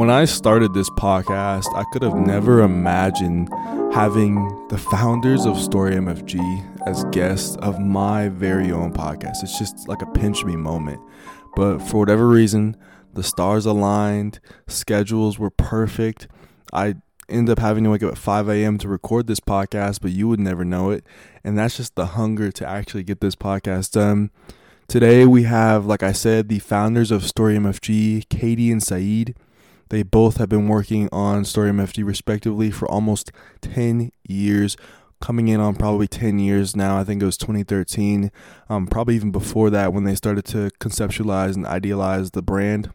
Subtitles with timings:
[0.00, 3.50] when I started this podcast, I could have never imagined
[3.92, 9.42] having the founders of Story MFG as guests of my very own podcast.
[9.42, 11.02] It's just like a pinch me moment.
[11.54, 12.78] But for whatever reason,
[13.12, 16.28] the stars aligned, schedules were perfect.
[16.72, 16.94] I
[17.28, 18.78] end up having to wake up at 5 a.m.
[18.78, 21.04] to record this podcast, but you would never know it.
[21.44, 24.30] And that's just the hunger to actually get this podcast done.
[24.88, 29.34] Today we have, like I said, the founders of Story MFG, Katie and Saeed.
[29.90, 34.76] They both have been working on Story MFG respectively for almost 10 years,
[35.20, 36.96] coming in on probably 10 years now.
[36.96, 38.30] I think it was 2013,
[38.68, 42.90] um, probably even before that when they started to conceptualize and idealize the brand.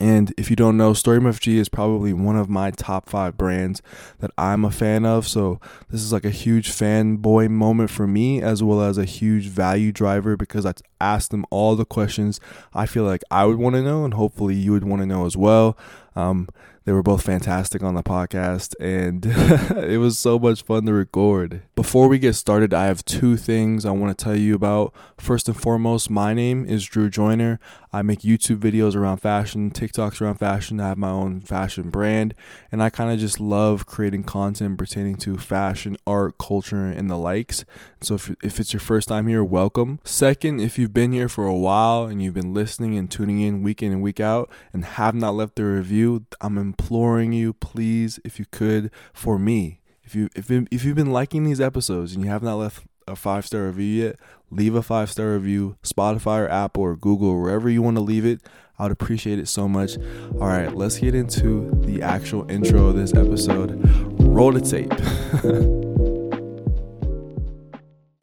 [0.00, 3.82] And if you don't know, Story MFG is probably one of my top five brands
[4.20, 5.28] that I'm a fan of.
[5.28, 9.48] So this is like a huge fanboy moment for me, as well as a huge
[9.48, 12.40] value driver because I asked them all the questions
[12.72, 15.26] I feel like I would want to know, and hopefully you would want to know
[15.26, 15.76] as well.
[16.16, 16.48] Um,
[16.84, 19.26] they were both fantastic on the podcast, and
[19.84, 21.62] it was so much fun to record.
[21.76, 24.94] Before we get started, I have two things I want to tell you about.
[25.18, 27.60] First and foremost, my name is Drew Joyner.
[27.92, 30.78] I make YouTube videos around fashion, TikToks around fashion.
[30.78, 32.34] I have my own fashion brand,
[32.70, 37.16] and I kind of just love creating content pertaining to fashion, art, culture, and the
[37.16, 37.64] likes.
[38.00, 39.98] So if, if it's your first time here, welcome.
[40.04, 43.62] Second, if you've been here for a while and you've been listening and tuning in
[43.62, 48.20] week in and week out and have not left a review, I'm imploring you, please,
[48.24, 49.80] if you could, for me.
[50.04, 53.16] If you if if you've been liking these episodes and you have not left a
[53.16, 54.16] five star review yet,
[54.50, 58.24] leave a five star review, Spotify or Apple or Google, wherever you want to leave
[58.24, 58.40] it.
[58.78, 59.98] I would appreciate it so much.
[60.40, 63.78] All right, let's get into the actual intro of this episode.
[64.20, 64.90] Roll the tape.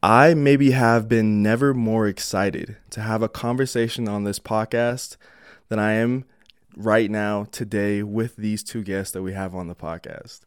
[0.02, 5.16] I maybe have been never more excited to have a conversation on this podcast
[5.68, 6.24] than I am
[6.76, 10.40] right now today with these two guests that we have on the podcast.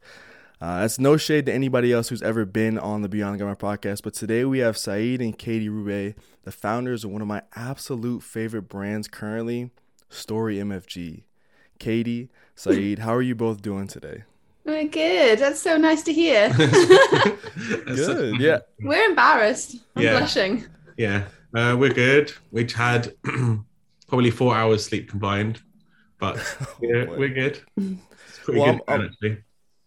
[0.61, 4.03] Uh, that's no shade to anybody else who's ever been on the Beyond Glamour podcast,
[4.03, 6.13] but today we have Saeed and Katie Rueb,
[6.43, 9.71] the founders of one of my absolute favorite brands currently,
[10.07, 11.23] Story MFG.
[11.79, 14.23] Katie, Saeed, how are you both doing today?
[14.63, 15.39] We're good.
[15.39, 16.53] That's so nice to hear.
[16.55, 18.39] good.
[18.39, 18.59] Yeah.
[18.81, 19.77] We're embarrassed.
[19.95, 20.19] I'm yeah.
[20.19, 20.67] blushing.
[20.95, 21.23] Yeah.
[21.55, 22.33] Uh, we're good.
[22.51, 23.15] We've had
[24.07, 25.59] probably four hours sleep combined,
[26.19, 26.35] but
[26.79, 27.59] yeah, oh, we're good.
[27.77, 29.43] It's pretty well, good, I'm, actually.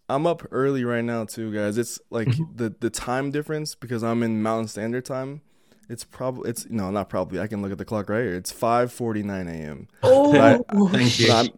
[0.07, 1.77] I'm up early right now too, guys.
[1.77, 2.55] It's like mm-hmm.
[2.55, 5.41] the the time difference because I'm in Mountain Standard Time.
[5.89, 7.39] It's probably it's no, not probably.
[7.39, 8.35] I can look at the clock right here.
[8.35, 9.87] It's 5:49 a.m.
[10.03, 11.27] Oh, I, thank you.
[11.27, 11.53] But,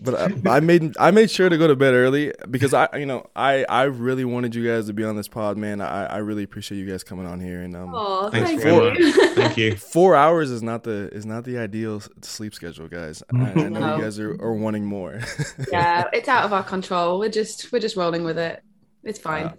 [0.00, 0.14] but
[0.46, 3.26] I, I, made I made sure to go to bed early because I you know
[3.34, 5.80] I I really wanted you guys to be on this pod, man.
[5.80, 7.90] I, I really appreciate you guys coming on here and um.
[7.90, 8.94] Aww, thanks four,
[9.34, 9.76] Thank you.
[9.96, 13.22] Four hours is not the is not the ideal sleep schedule, guys.
[13.32, 13.96] I, I know no.
[13.96, 15.20] you guys are, are wanting more.
[15.72, 17.18] yeah, it's out of our control.
[17.18, 18.62] We're just we're just rolling with it.
[19.02, 19.46] It's fine.
[19.46, 19.54] Uh,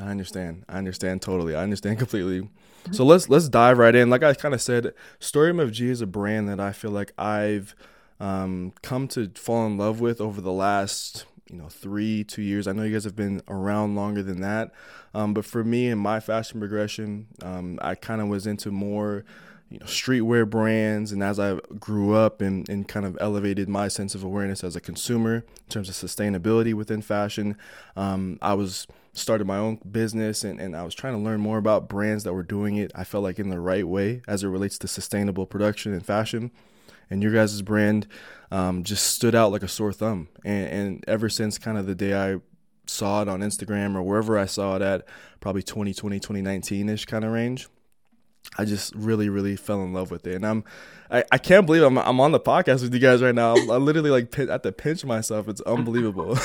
[0.00, 0.64] I understand.
[0.68, 1.54] I understand totally.
[1.54, 2.48] I understand completely.
[2.92, 4.10] So let's let's dive right in.
[4.10, 7.74] Like I kind of said, Story MFG is a brand that I feel like I've
[8.24, 12.66] um, come to fall in love with over the last you know three two years.
[12.66, 14.72] I know you guys have been around longer than that,
[15.12, 19.26] um, but for me and my fashion progression, um, I kind of was into more
[19.68, 21.12] you know streetwear brands.
[21.12, 24.74] And as i grew up and, and kind of elevated my sense of awareness as
[24.74, 27.56] a consumer in terms of sustainability within fashion
[27.96, 31.58] um, i was started my own business and, and i was trying to learn more
[31.58, 32.92] about brands that were doing it.
[32.94, 36.50] I felt like in the right way as it relates to sustainable production and fashion
[37.14, 38.08] and your guys' brand
[38.50, 40.28] um, just stood out like a sore thumb.
[40.44, 42.40] And, and ever since kind of the day I
[42.86, 45.06] saw it on Instagram or wherever I saw it at,
[45.40, 47.68] probably 2020, 2019 ish kind of range.
[48.58, 50.64] I just really, really fell in love with it, and I'm,
[51.10, 53.54] I, I can't believe I'm, I'm on the podcast with you guys right now.
[53.54, 55.48] I literally like pin, have to pinch myself.
[55.48, 56.32] It's unbelievable.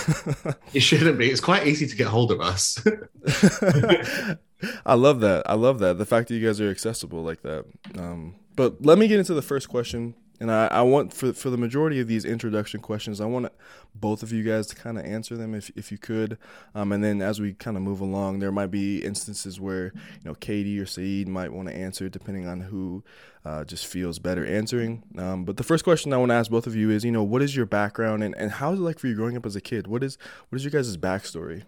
[0.74, 1.30] it shouldn't be.
[1.30, 2.82] It's quite easy to get hold of us.
[4.86, 5.44] I love that.
[5.46, 5.98] I love that.
[5.98, 7.66] The fact that you guys are accessible like that.
[7.98, 11.50] Um, but let me get into the first question and I, I want for for
[11.50, 13.52] the majority of these introduction questions, I want
[13.94, 16.38] both of you guys to kind of answer them if if you could.
[16.74, 20.26] Um, and then as we kind of move along, there might be instances where you
[20.26, 23.04] know Katie or Saeed might want to answer, depending on who
[23.46, 25.04] uh, just feels better answering.
[25.18, 27.24] Um, but the first question I want to ask both of you is, you know,
[27.24, 29.56] what is your background and, and how is it like for you growing up as
[29.56, 29.88] a kid?
[29.88, 30.18] What is
[30.50, 31.64] what is your guys' backstory?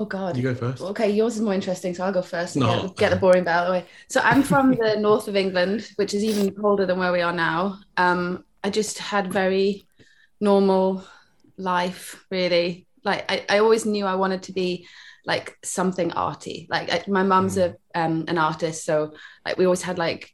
[0.00, 0.36] Oh God!
[0.36, 0.80] You go first.
[0.80, 2.54] Okay, yours is more interesting, so I'll go first.
[2.54, 2.82] No.
[2.82, 3.86] Get, get, the boring bit out of the way.
[4.08, 7.32] So I'm from the north of England, which is even colder than where we are
[7.32, 7.80] now.
[7.96, 9.88] Um, I just had very
[10.40, 11.04] normal
[11.56, 12.86] life, really.
[13.04, 14.86] Like I, I always knew I wanted to be
[15.26, 16.68] like something arty.
[16.70, 17.74] Like I, my mum's mm.
[17.94, 19.14] a um, an artist, so
[19.44, 20.32] like we always had like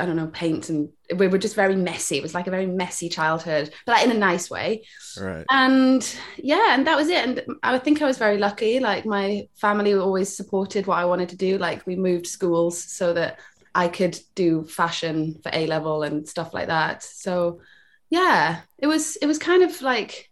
[0.00, 2.16] I don't know, paint and we were just very messy.
[2.16, 4.84] It was like a very messy childhood, but like in a nice way.
[5.20, 5.44] Right.
[5.50, 7.26] And yeah, and that was it.
[7.26, 8.80] And I think I was very lucky.
[8.80, 11.58] Like my family always supported what I wanted to do.
[11.58, 13.40] Like we moved schools so that
[13.74, 17.02] I could do fashion for A level and stuff like that.
[17.02, 17.60] So
[18.08, 20.30] yeah, it was it was kind of like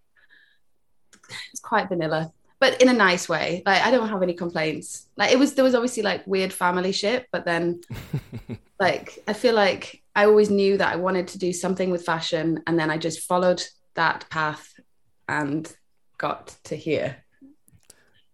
[1.53, 3.63] it's quite vanilla but in a nice way.
[3.65, 5.09] Like I don't have any complaints.
[5.17, 7.81] Like it was there was obviously like weird family shit, but then
[8.81, 12.63] like I feel like I always knew that I wanted to do something with fashion
[12.67, 13.63] and then I just followed
[13.95, 14.75] that path
[15.29, 15.73] and
[16.17, 17.25] got to here.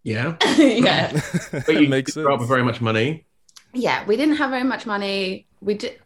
[0.02, 0.36] Yeah.
[0.58, 1.20] yeah.
[1.52, 3.26] but you makes grew up very much money.
[3.72, 5.46] Yeah, we didn't have very much money.
[5.60, 6.00] We did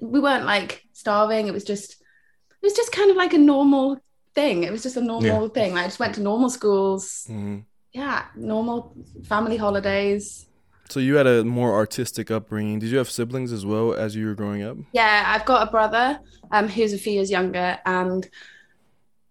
[0.00, 1.48] we weren't like starving.
[1.48, 4.00] It was just it was just kind of like a normal
[4.38, 4.62] thing.
[4.62, 5.56] It was just a normal yeah.
[5.56, 5.76] thing.
[5.76, 7.26] I just went to normal schools.
[7.28, 7.58] Mm-hmm.
[7.92, 8.94] Yeah, normal
[9.24, 10.46] family holidays.
[10.88, 12.78] So you had a more artistic upbringing.
[12.78, 14.76] Did you have siblings as well as you were growing up?
[14.92, 16.20] Yeah, I've got a brother
[16.52, 18.28] um, who's a few years younger, and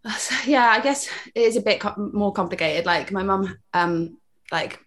[0.45, 2.85] yeah, I guess it is a bit co- more complicated.
[2.85, 4.17] Like my mum, um,
[4.51, 4.85] like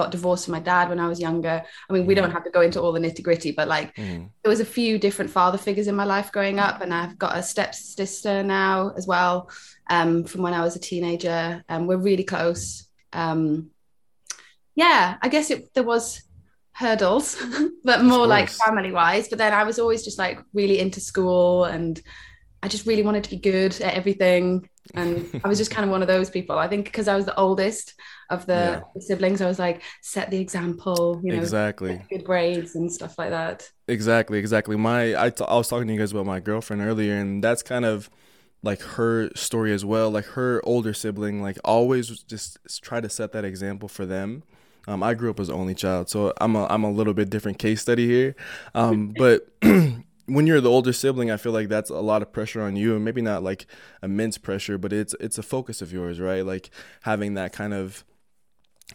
[0.00, 1.62] got divorced from my dad when I was younger.
[1.88, 2.32] I mean, we don't mm.
[2.32, 4.28] have to go into all the nitty gritty, but like mm.
[4.42, 7.36] there was a few different father figures in my life growing up, and I've got
[7.36, 9.50] a step sister now as well
[9.90, 11.62] um, from when I was a teenager.
[11.68, 12.88] And um, we're really close.
[13.12, 13.70] Um,
[14.74, 16.22] yeah, I guess it, there was
[16.72, 17.36] hurdles,
[17.84, 19.28] but more like family wise.
[19.28, 22.00] But then I was always just like really into school and
[22.62, 24.68] I just really wanted to be good at everything.
[24.94, 26.58] And I was just kind of one of those people.
[26.58, 27.94] I think because I was the oldest
[28.30, 29.00] of the, yeah.
[29.00, 33.30] siblings, I was like, set the example, you know, exactly good grades and stuff like
[33.30, 33.70] that.
[33.88, 34.76] Exactly, exactly.
[34.76, 37.62] My, I, t- I was talking to you guys about my girlfriend earlier, and that's
[37.62, 38.08] kind of
[38.62, 40.10] like her story as well.
[40.10, 44.42] Like her older sibling, like always just try to set that example for them.
[44.88, 47.58] Um, I grew up as only child, so I'm a I'm a little bit different
[47.58, 48.34] case study here.
[48.74, 52.62] Um, but when you're the older sibling, I feel like that's a lot of pressure
[52.62, 53.66] on you, and maybe not like
[54.02, 56.44] immense pressure, but it's it's a focus of yours, right?
[56.44, 56.70] Like
[57.02, 58.04] having that kind of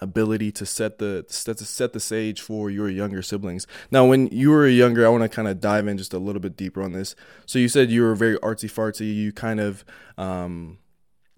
[0.01, 3.67] ability to set the the, set the stage for your younger siblings.
[3.91, 6.41] Now, when you were younger, I want to kind of dive in just a little
[6.41, 7.15] bit deeper on this.
[7.45, 9.13] So you said you were very artsy fartsy.
[9.13, 9.85] You kind of
[10.17, 10.79] um,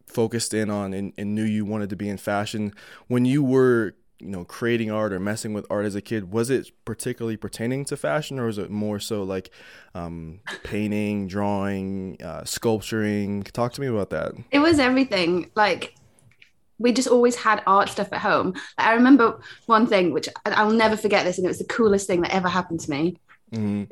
[0.08, 2.74] focused in on and, and knew you wanted to be in fashion.
[3.08, 6.50] When you were you know creating art or messing with art as a kid was
[6.50, 9.52] it particularly pertaining to fashion or was it more so like
[9.94, 15.94] um, painting drawing uh, sculpturing talk to me about that it was everything like
[16.80, 20.98] we just always had art stuff at home i remember one thing which i'll never
[20.98, 23.18] forget this and it was the coolest thing that ever happened to me
[23.52, 23.86] mm-hmm.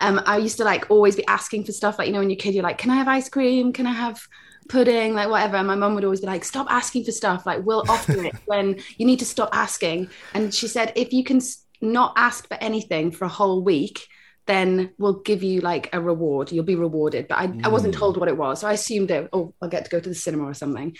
[0.00, 2.38] um, i used to like always be asking for stuff like you know when you're
[2.38, 4.20] a kid you're like can i have ice cream can i have
[4.68, 5.56] pudding, like whatever.
[5.56, 7.46] And my mum would always be like, stop asking for stuff.
[7.46, 10.10] Like, we'll offer it when you need to stop asking.
[10.34, 11.40] And she said, if you can
[11.80, 14.06] not ask for anything for a whole week,
[14.46, 16.52] then we'll give you like a reward.
[16.52, 17.28] You'll be rewarded.
[17.28, 17.64] But I, mm.
[17.64, 17.98] I wasn't mm.
[17.98, 18.60] told what it was.
[18.60, 20.96] So I assumed that, oh, I'll get to go to the cinema or something.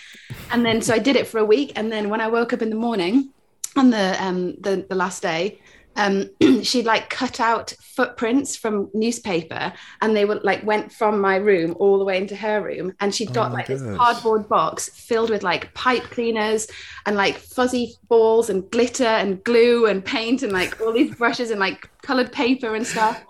[0.51, 1.73] And then so I did it for a week.
[1.77, 3.33] And then when I woke up in the morning
[3.77, 5.61] on the um the, the last day,
[5.97, 6.31] um,
[6.63, 9.73] she'd like cut out footprints from newspaper
[10.03, 13.15] and they were like went from my room all the way into her room and
[13.15, 13.89] she'd got oh like goodness.
[13.89, 16.69] this cardboard box filled with like pipe cleaners
[17.07, 21.51] and like fuzzy balls and glitter and glue and paint and like all these brushes
[21.51, 23.25] and like colored paper and stuff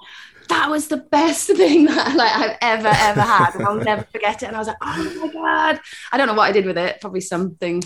[0.49, 4.43] that was the best thing that like I've ever ever had and I'll never forget
[4.43, 4.47] it.
[4.47, 5.81] And I was like oh my god.
[6.13, 7.83] I don't know what I did with it probably something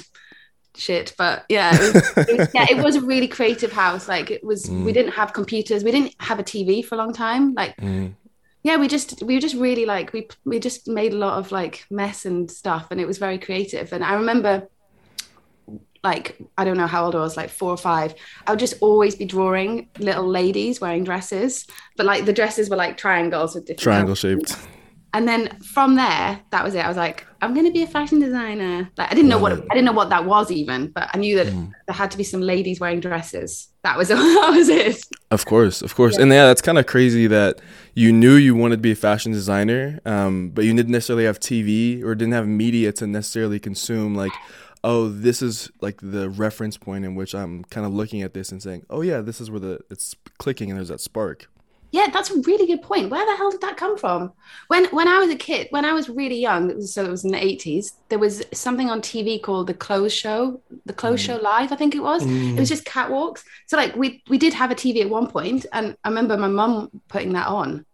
[0.77, 4.09] shit but yeah it was, it was, yeah it was a really creative house.
[4.09, 4.85] Like it was mm.
[4.85, 5.85] we didn't have computers.
[5.85, 7.55] We didn't have a tv for a long time.
[7.55, 8.15] Like mm.
[8.63, 11.53] yeah we just we were just really like we we just made a lot of
[11.53, 13.93] like mess and stuff and it was very creative.
[13.93, 14.69] And i remember
[16.03, 18.15] like i don't know how old i was like four or five
[18.47, 21.67] i would just always be drawing little ladies wearing dresses
[21.97, 24.57] but like the dresses were like triangles with different triangle shaped.
[25.13, 26.85] And then from there that was it.
[26.85, 28.89] I was like i'm going to be a fashion designer.
[28.97, 31.37] Like i didn't know what i didn't know what that was even but i knew
[31.37, 31.73] that mm.
[31.87, 33.69] there had to be some ladies wearing dresses.
[33.83, 35.05] That was that was it.
[35.31, 36.17] Of course of course.
[36.17, 36.23] Yeah.
[36.23, 37.61] and yeah that's kind of crazy that
[37.95, 41.41] you knew you wanted to be a fashion designer um, but you didn't necessarily have
[41.41, 44.33] tv or didn't have media to necessarily consume like
[44.83, 48.51] oh this is like the reference point in which i'm kind of looking at this
[48.51, 51.49] and saying oh yeah this is where the it's clicking and there's that spark
[51.93, 53.11] yeah, that's a really good point.
[53.11, 54.33] Where the hell did that come from?
[54.69, 57.33] When when I was a kid, when I was really young, so it was in
[57.33, 61.27] the eighties, there was something on TV called the Clothes Show, the Clothes mm.
[61.27, 62.23] Show Live, I think it was.
[62.23, 62.57] Mm.
[62.57, 63.43] It was just catwalks.
[63.67, 66.49] So like we we did have a TV at one point, and I remember my
[66.49, 67.85] mum putting that on.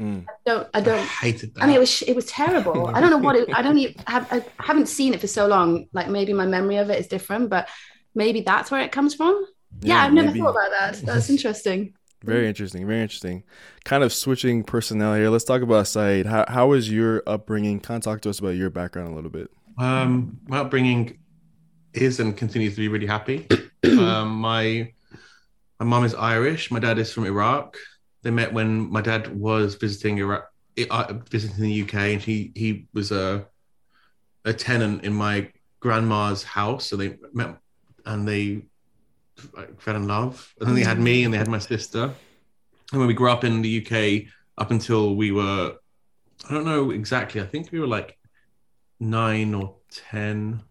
[0.00, 0.24] Mm.
[0.28, 0.68] I don't.
[0.72, 0.98] I don't.
[0.98, 1.62] I hated that.
[1.62, 2.86] I mean, it was it was terrible.
[2.86, 3.54] I don't know what it.
[3.54, 4.26] I don't even have.
[4.32, 5.86] I haven't seen it for so long.
[5.92, 7.68] Like maybe my memory of it is different, but
[8.14, 9.46] maybe that's where it comes from.
[9.80, 10.40] Yeah, yeah I've never maybe.
[10.40, 10.94] thought about that.
[11.04, 12.86] That's interesting Very interesting.
[12.86, 13.44] Very interesting.
[13.84, 15.30] Kind of switching personnel here.
[15.30, 16.26] Let's talk about Saeed.
[16.26, 17.80] How how was your upbringing?
[17.80, 19.50] Kind of talk to us about your background a little bit.
[19.78, 21.18] Um, my upbringing
[21.92, 23.46] is and continues to be really happy.
[23.84, 24.92] um, my
[25.78, 26.70] my mom is Irish.
[26.70, 27.76] My dad is from Iraq.
[28.22, 30.50] They met when my dad was visiting Iraq,
[31.30, 33.46] visiting the UK, and he he was a
[34.44, 35.50] a tenant in my
[35.80, 36.86] grandma's house.
[36.86, 37.56] So they met
[38.06, 38.62] and they
[39.78, 40.54] fell in love.
[40.60, 42.14] And then they had me and they had my sister.
[42.92, 45.76] And when we grew up in the UK, up until we were,
[46.48, 48.18] I don't know exactly, I think we were like
[48.98, 50.62] nine or 10.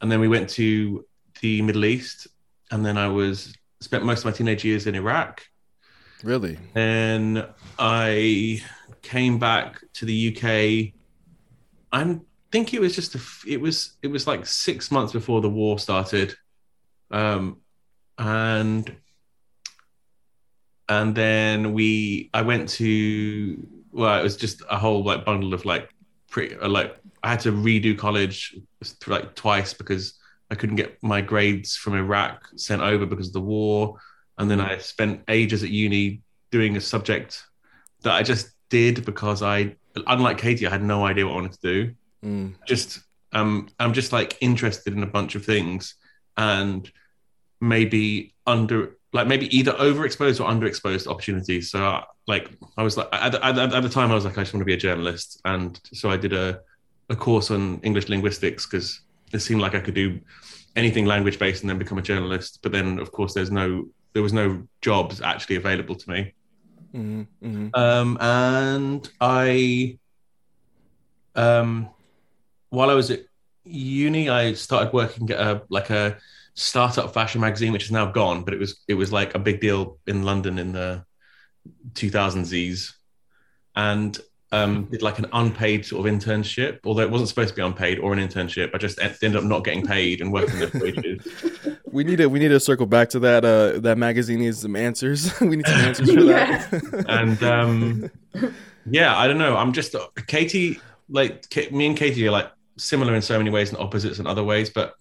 [0.00, 1.04] And then we went to
[1.40, 2.28] the Middle East.
[2.70, 5.42] And then I was, spent most of my teenage years in Iraq.
[6.24, 6.58] Really?
[6.74, 7.46] And
[7.78, 8.62] I
[9.02, 10.94] came back to the UK.
[11.92, 12.18] I
[12.50, 15.78] think it was just a, it was it was like six months before the war
[15.78, 16.34] started,
[17.10, 17.58] um,
[18.16, 18.96] and
[20.88, 25.66] and then we I went to well it was just a whole like bundle of
[25.66, 25.90] like
[26.30, 28.56] pretty uh, like I had to redo college
[29.06, 30.14] like twice because
[30.50, 33.98] I couldn't get my grades from Iraq sent over because of the war,
[34.38, 37.42] and then I spent ages at uni doing a subject
[38.02, 39.76] that I just did because I
[40.06, 41.94] unlike Katie I had no idea what I wanted to do.
[42.24, 42.54] Mm.
[42.66, 43.00] Just
[43.32, 45.94] um I'm just like interested in a bunch of things
[46.36, 46.90] and
[47.60, 51.70] maybe under like maybe either overexposed or underexposed opportunities.
[51.70, 54.42] So uh, like I was like at, at, at, the time I was like I
[54.42, 56.60] just want to be a journalist, and so I did a
[57.08, 59.00] a course on English linguistics because
[59.32, 60.20] it seemed like I could do
[60.74, 62.58] anything language based and then become a journalist.
[62.62, 66.32] But then of course there's no there was no jobs actually available to me.
[66.94, 67.68] Mm-hmm, mm-hmm.
[67.74, 69.98] Um, and I
[71.34, 71.90] um
[72.70, 73.20] while I was at
[73.64, 76.18] uni, I started working at a like a
[76.54, 79.60] startup fashion magazine, which is now gone, but it was it was like a big
[79.60, 81.04] deal in London in the
[81.94, 82.92] 2000s,
[83.74, 84.20] and
[84.52, 87.98] um, did like an unpaid sort of internship, although it wasn't supposed to be unpaid
[87.98, 88.70] or an internship.
[88.74, 91.26] I just ended up not getting paid and working there for ages.
[91.94, 93.44] We need to we need to circle back to that.
[93.44, 95.40] Uh, that magazine needs some answers.
[95.40, 97.04] we need some answers for that.
[97.08, 98.10] and um,
[98.84, 99.56] yeah, I don't know.
[99.56, 99.94] I'm just
[100.26, 100.80] Katie.
[101.08, 104.42] Like me and Katie are like similar in so many ways and opposites in other
[104.42, 104.94] ways, but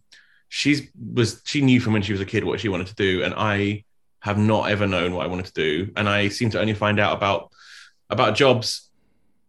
[0.50, 3.24] she's was she knew from when she was a kid what she wanted to do,
[3.24, 3.86] and I
[4.20, 7.00] have not ever known what I wanted to do, and I seem to only find
[7.00, 7.50] out about
[8.12, 8.92] about jobs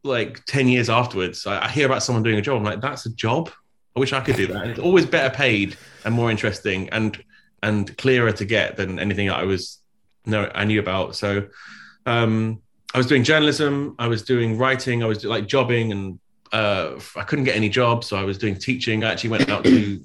[0.02, 1.46] like 10 years afterwards.
[1.46, 2.56] I, I hear about someone doing a job.
[2.56, 3.50] I'm like, that's a job.
[3.94, 4.62] I wish I could do that.
[4.62, 7.22] And it's always better paid and more interesting and
[7.64, 9.78] and clearer to get than anything I was
[10.26, 11.16] no I knew about.
[11.16, 11.48] So
[12.04, 12.60] um,
[12.92, 16.20] I was doing journalism, I was doing writing, I was like jobbing, and
[16.52, 19.02] uh, I couldn't get any jobs, so I was doing teaching.
[19.02, 20.00] I actually went out to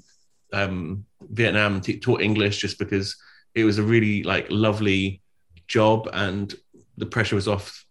[0.54, 3.16] um, Vietnam and t- taught English just because
[3.54, 5.20] it was a really like lovely
[5.68, 6.54] job and
[6.96, 7.84] the pressure was off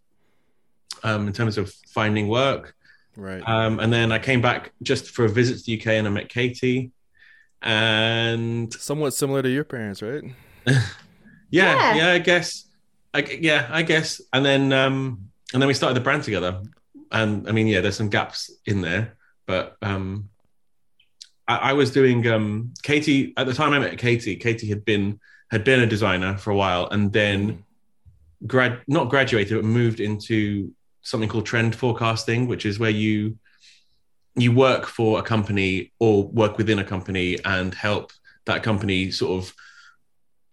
[1.04, 2.74] um, in terms of finding work.
[3.16, 3.42] Right.
[3.46, 6.10] Um, and then I came back just for a visit to the UK and I
[6.10, 6.90] met Katie.
[7.62, 10.24] And somewhat similar to your parents, right?
[10.66, 10.82] yeah,
[11.50, 12.66] yeah, yeah, I guess.
[13.12, 14.20] I, yeah, I guess.
[14.32, 16.62] And then um, and then we started the brand together.
[17.12, 20.28] And I mean, yeah, there's some gaps in there, but um,
[21.48, 24.36] I, I was doing um, Katie at the time I met Katie.
[24.36, 27.64] Katie had been had been a designer for a while, and then
[28.46, 33.36] grad not graduated, but moved into something called trend forecasting, which is where you
[34.36, 38.12] you work for a company or work within a company and help
[38.46, 39.54] that company sort of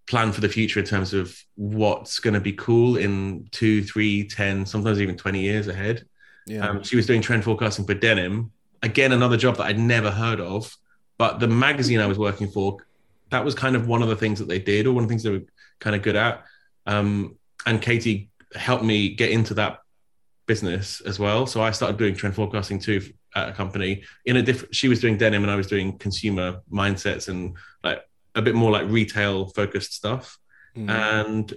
[0.07, 4.27] plan for the future in terms of what's going to be cool in two, three,
[4.27, 6.05] ten, sometimes even 20 years ahead.
[6.45, 6.67] Yeah.
[6.67, 8.51] Um, she was doing trend forecasting for denim.
[8.81, 10.75] Again, another job that I'd never heard of.
[11.17, 12.77] But the magazine I was working for,
[13.31, 15.11] that was kind of one of the things that they did, or one of the
[15.11, 15.45] things they were
[15.79, 16.43] kind of good at.
[16.85, 19.81] Um, and Katie helped me get into that
[20.45, 21.45] business as well.
[21.45, 23.01] So I started doing trend forecasting too
[23.37, 24.03] at a company.
[24.25, 28.01] In a different, she was doing denim, and I was doing consumer mindsets and like
[28.35, 30.37] a bit more like retail focused stuff.
[30.75, 30.89] Mm.
[30.89, 31.53] And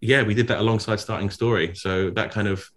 [0.00, 1.74] yeah, we did that alongside starting Story.
[1.74, 2.70] So that kind of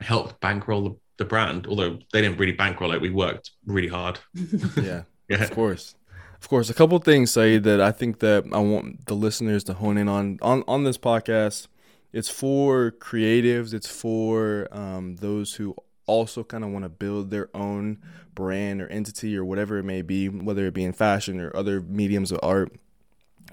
[0.00, 3.00] helped bankroll the the brand, although they didn't really bankroll it.
[3.00, 4.18] We worked really hard.
[4.80, 5.94] yeah, yeah, of course,
[6.40, 6.70] of course.
[6.70, 10.08] A couple things, say that I think that I want the listeners to hone in
[10.08, 11.66] on on on this podcast.
[12.10, 13.74] It's for creatives.
[13.74, 15.76] It's for um, those who
[16.08, 17.98] also kind of want to build their own
[18.34, 21.80] brand or entity or whatever it may be, whether it be in fashion or other
[21.80, 22.72] mediums of art.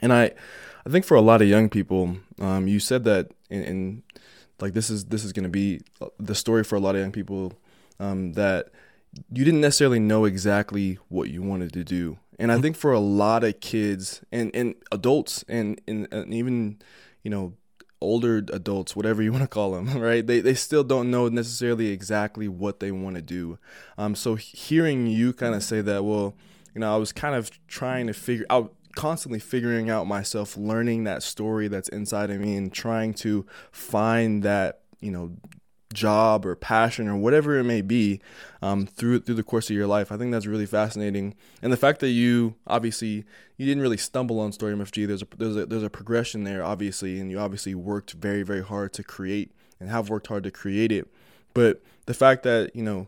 [0.02, 0.32] And I,
[0.86, 4.04] I think for a lot of young people, um, you said that in, in
[4.60, 5.82] like this is this is going to be
[6.20, 7.54] the story for a lot of young people
[8.00, 8.70] um, that
[9.32, 13.00] you didn't necessarily know exactly what you wanted to do and i think for a
[13.00, 16.78] lot of kids and, and adults and, and, and even
[17.24, 17.54] you know
[18.02, 20.26] older adults, whatever you want to call them, right?
[20.26, 23.58] They, they still don't know necessarily exactly what they want to do.
[23.98, 26.36] Um, so hearing you kind of say that, well,
[26.74, 31.04] you know, I was kind of trying to figure out, constantly figuring out myself, learning
[31.04, 35.32] that story that's inside of me and trying to find that, you know,
[35.96, 38.22] job or passion or whatever it may be
[38.62, 40.12] um, through through the course of your life.
[40.12, 43.26] I think that's really fascinating, and the fact that you obviously
[43.58, 45.08] you didn't really stumble on Story MFG.
[45.08, 48.64] There's a there's a there's a progression there, obviously, and you obviously worked very very
[48.64, 51.08] hard to create and have worked hard to create it.
[51.54, 53.08] But the fact that you know,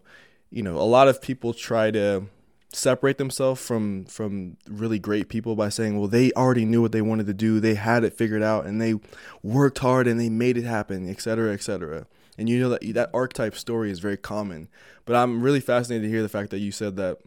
[0.49, 2.27] you know, a lot of people try to
[2.73, 7.01] separate themselves from from really great people by saying well they already knew what they
[7.01, 8.93] wanted to do they had it figured out and they
[9.41, 12.05] worked hard and they made it happen etc etc
[12.37, 14.69] and you know that that archetype story is very common.
[15.05, 17.19] But I'm really fascinated to hear the fact that you said that,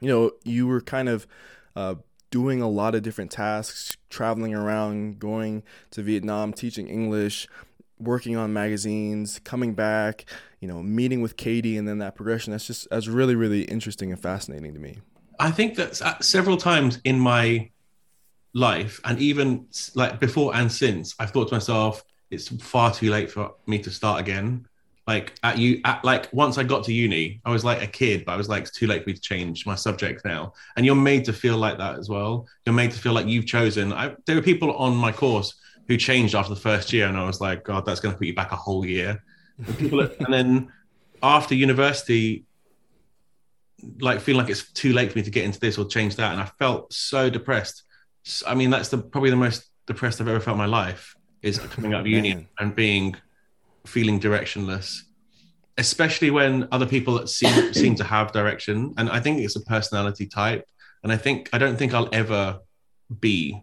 [0.00, 1.26] you know, you were kind of
[1.76, 1.96] uh,
[2.30, 7.46] doing a lot of different tasks, traveling around, going to Vietnam, teaching English,
[7.98, 10.24] working on magazines, coming back,
[10.60, 12.50] you know, meeting with Katie, and then that progression.
[12.50, 14.98] That's just that's really really interesting and fascinating to me.
[15.38, 17.70] I think that uh, several times in my
[18.52, 23.30] life, and even like before and since, I've thought to myself, it's far too late
[23.30, 24.66] for me to start again.
[25.06, 28.24] Like at you, at like once I got to uni, I was like a kid,
[28.24, 30.54] but I was like, it's too late for me to change my subject now.
[30.76, 32.46] And you're made to feel like that as well.
[32.64, 33.92] You're made to feel like you've chosen.
[33.92, 35.54] I, there were people on my course
[35.88, 38.26] who changed after the first year, and I was like, God, that's going to put
[38.26, 39.22] you back a whole year.
[39.58, 40.72] And people, and then
[41.22, 42.44] after university,
[44.00, 46.32] like feeling like it's too late for me to get into this or change that,
[46.32, 47.82] and I felt so depressed.
[48.46, 51.14] I mean, that's the probably the most depressed I've ever felt in my life
[51.44, 53.14] is coming out of uni and being
[53.86, 55.02] feeling directionless
[55.78, 58.94] especially when other people seem seem to have direction.
[58.96, 60.66] And i think it's a personality type.
[61.02, 62.60] And i think i don't think i'll ever
[63.20, 63.60] be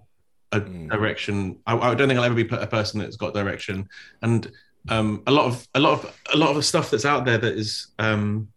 [0.52, 0.90] a mm.
[0.90, 1.60] direction.
[1.66, 3.88] I, I, don't think i'll ever be a person that's got direction.
[4.22, 4.52] And
[4.90, 7.38] um, a lot of a lot of a lot of the stuff that's out there
[7.38, 8.50] that is um,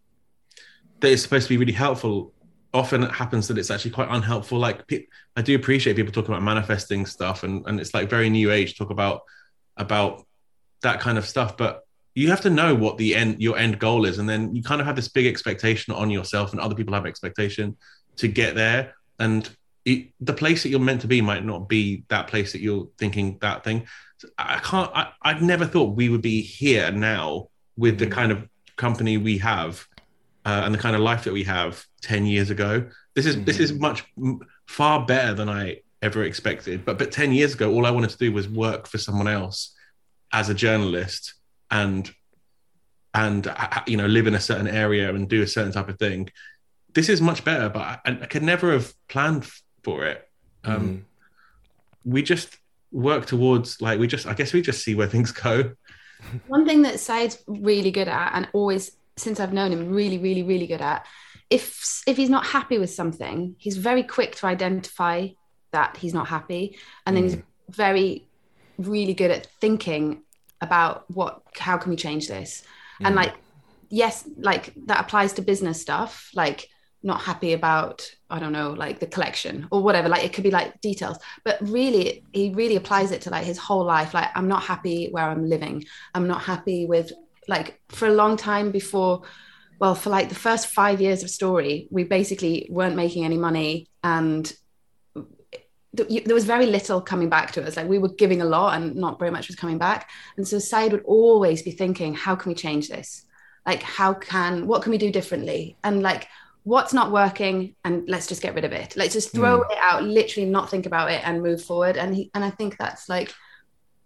[0.99, 2.33] that is supposed to be really helpful
[2.75, 4.59] often it happens that it's actually quite unhelpful.
[4.59, 4.81] Like
[5.35, 8.77] I do appreciate people talking about manifesting stuff, and and it's like very new age
[8.77, 9.21] talk about
[9.77, 10.25] about
[10.81, 11.57] that kind of stuff.
[11.57, 11.83] But
[12.13, 14.81] you have to know what the end your end goal is, and then you kind
[14.81, 17.77] of have this big expectation on yourself, and other people have expectation
[18.17, 18.93] to get there.
[19.19, 19.49] And
[19.85, 22.89] it, the place that you're meant to be might not be that place that you're
[22.97, 23.87] thinking that thing.
[24.17, 24.91] So I can't.
[24.93, 28.11] I, I'd never thought we would be here now with the mm.
[28.11, 29.87] kind of company we have
[30.45, 32.87] uh, and the kind of life that we have 10 years ago.
[33.15, 33.45] This is mm-hmm.
[33.45, 34.05] this is much
[34.67, 36.85] far better than i ever expected.
[36.85, 39.73] But but 10 years ago all i wanted to do was work for someone else
[40.31, 41.33] as a journalist
[41.71, 42.09] and
[43.13, 45.97] and uh, you know live in a certain area and do a certain type of
[45.97, 46.29] thing.
[46.93, 49.49] This is much better but i, I could never have planned
[49.83, 50.29] for it.
[50.63, 52.11] Um, mm-hmm.
[52.11, 52.57] we just
[52.91, 55.71] work towards like we just i guess we just see where things go.
[56.47, 60.43] One thing that Saeed's really good at and always since I've known him really, really,
[60.43, 61.05] really good at.
[61.49, 65.29] If if he's not happy with something, he's very quick to identify
[65.71, 67.29] that he's not happy, and then mm.
[67.29, 68.27] he's very,
[68.77, 70.23] really good at thinking
[70.61, 72.63] about what how can we change this,
[72.99, 73.07] mm.
[73.07, 73.33] and like
[73.89, 76.67] yes, like that applies to business stuff, like
[77.05, 80.49] not happy about i don't know like the collection or whatever like it could be
[80.49, 84.47] like details but really he really applies it to like his whole life like i'm
[84.47, 87.11] not happy where i'm living i'm not happy with
[87.47, 89.23] like for a long time before
[89.79, 93.87] well for like the first five years of story we basically weren't making any money
[94.03, 94.53] and
[95.95, 97.77] there was very little coming back to us.
[97.77, 100.09] Like we were giving a lot and not very much was coming back.
[100.37, 103.25] And so Saeed would always be thinking how can we change this?
[103.65, 105.77] Like how can what can we do differently?
[105.83, 106.27] And like
[106.63, 108.95] what's not working and let's just get rid of it.
[108.95, 109.71] Let's just throw mm.
[109.71, 111.97] it out literally not think about it and move forward.
[111.97, 113.33] And he and i think that's like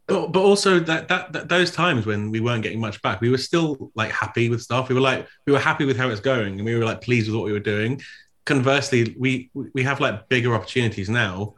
[0.09, 3.37] but, also that, that, that those times when we weren't getting much back, we were
[3.37, 4.89] still like happy with stuff.
[4.89, 7.27] We were like we were happy with how it's going, and we were like pleased
[7.27, 8.01] with what we were doing.
[8.45, 11.55] Conversely, we we have like bigger opportunities now,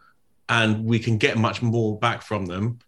[0.49, 2.79] and we can get much more back from them.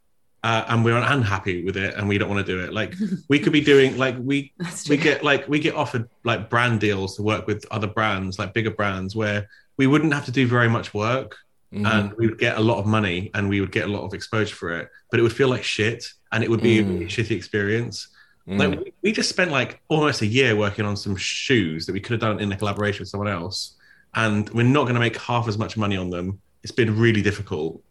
[0.44, 2.94] Uh, and we're unhappy with it and we don't want to do it like
[3.30, 4.52] we could be doing like we
[4.90, 8.54] we get like we get offered like brand deals to work with other brands like
[8.54, 9.48] bigger brands where
[9.78, 11.38] we wouldn't have to do very much work
[11.74, 11.86] mm-hmm.
[11.86, 14.14] and we would get a lot of money and we would get a lot of
[14.14, 17.02] exposure for it, but it would feel like shit and it would be mm.
[17.02, 18.10] a shitty experience.
[18.48, 18.60] Mm.
[18.60, 22.00] Like we, we just spent like almost a year working on some shoes that we
[22.00, 23.76] could have done in a collaboration with someone else,
[24.16, 26.40] and we're not going to make half as much money on them.
[26.62, 27.82] It's been really difficult,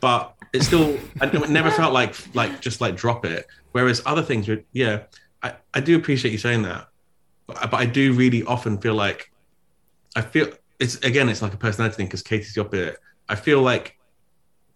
[0.00, 3.46] but it still it never felt like like just like drop it.
[3.72, 5.04] Whereas other things, would, yeah,
[5.42, 6.88] I, I do appreciate you saying that,
[7.46, 9.32] but, but I do really often feel like
[10.14, 12.98] I feel it's again it's like a personality thing because Katie's the opposite.
[13.28, 13.96] I feel like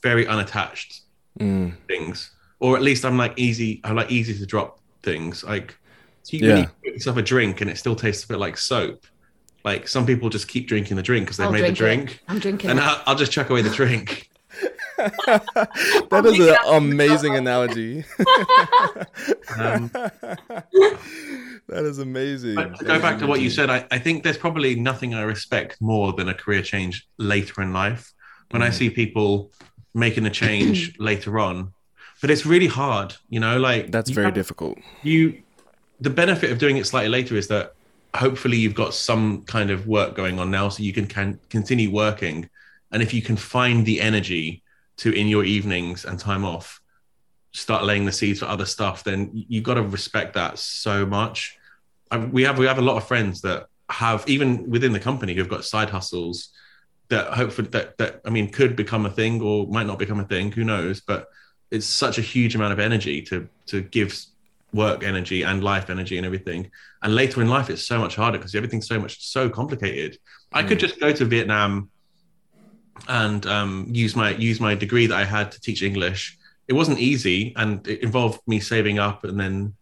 [0.03, 1.03] very unattached
[1.39, 1.75] mm.
[1.87, 2.31] things.
[2.61, 3.81] or at least I'm like easy.
[3.85, 5.45] I'm like easy to drop things.
[5.45, 5.77] Like
[6.23, 6.67] so you yeah.
[6.85, 9.07] get yourself a drink and it still tastes a bit like soap.
[9.65, 12.13] Like some people just keep drinking the drink because they've I'll made the drink.
[12.13, 12.21] It.
[12.29, 14.31] I'm drinking, and I'll, I'll just chuck away the drink.
[14.97, 18.05] that is an amazing analogy.
[19.59, 19.91] um,
[21.69, 22.57] that is amazing.
[22.57, 25.81] to go back to what you said, I, I, think there's probably nothing I respect
[25.81, 28.13] more than a career change later in life.
[28.51, 28.67] When mm.
[28.67, 29.51] I see people
[29.95, 31.73] making a change later on,
[32.21, 34.79] but it's really hard, you know, like that's very have, difficult.
[35.03, 35.43] You,
[36.01, 37.75] the benefit of doing it slightly later is that
[38.15, 41.91] hopefully you've got some kind of work going on now, so you can, can continue
[41.91, 42.49] working.
[42.91, 44.63] And if you can find the energy
[44.99, 46.81] to in your evenings and time off
[47.53, 51.59] start laying the seeds for other stuff then you've got to respect that so much
[52.11, 55.35] I, we have we have a lot of friends that have even within the company
[55.35, 56.51] who've got side hustles
[57.11, 60.25] that hopefully that that i mean could become a thing or might not become a
[60.25, 61.29] thing who knows but
[61.71, 64.19] it's such a huge amount of energy to to give
[64.73, 66.71] work energy and life energy and everything
[67.03, 70.19] and later in life it's so much harder because everything's so much so complicated mm.
[70.53, 70.83] i could mm.
[70.83, 71.91] just go to vietnam
[73.07, 76.39] and um, use my use my degree that I had to teach English.
[76.67, 79.75] It wasn't easy, and it involved me saving up, and then,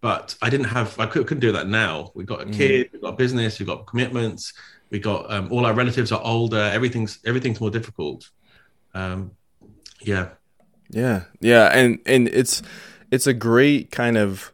[0.00, 0.98] but I didn't have.
[0.98, 2.10] I could, not do that now.
[2.14, 2.54] We got a mm.
[2.54, 2.92] kid, mm.
[2.94, 4.52] we got a business, we got commitments.
[4.90, 6.58] We got um, all our relatives are older.
[6.72, 8.30] Everything's everything's more difficult.
[8.94, 9.32] Um,
[10.00, 10.30] yeah,
[10.90, 12.62] yeah, yeah, and and it's
[13.10, 14.52] it's a great kind of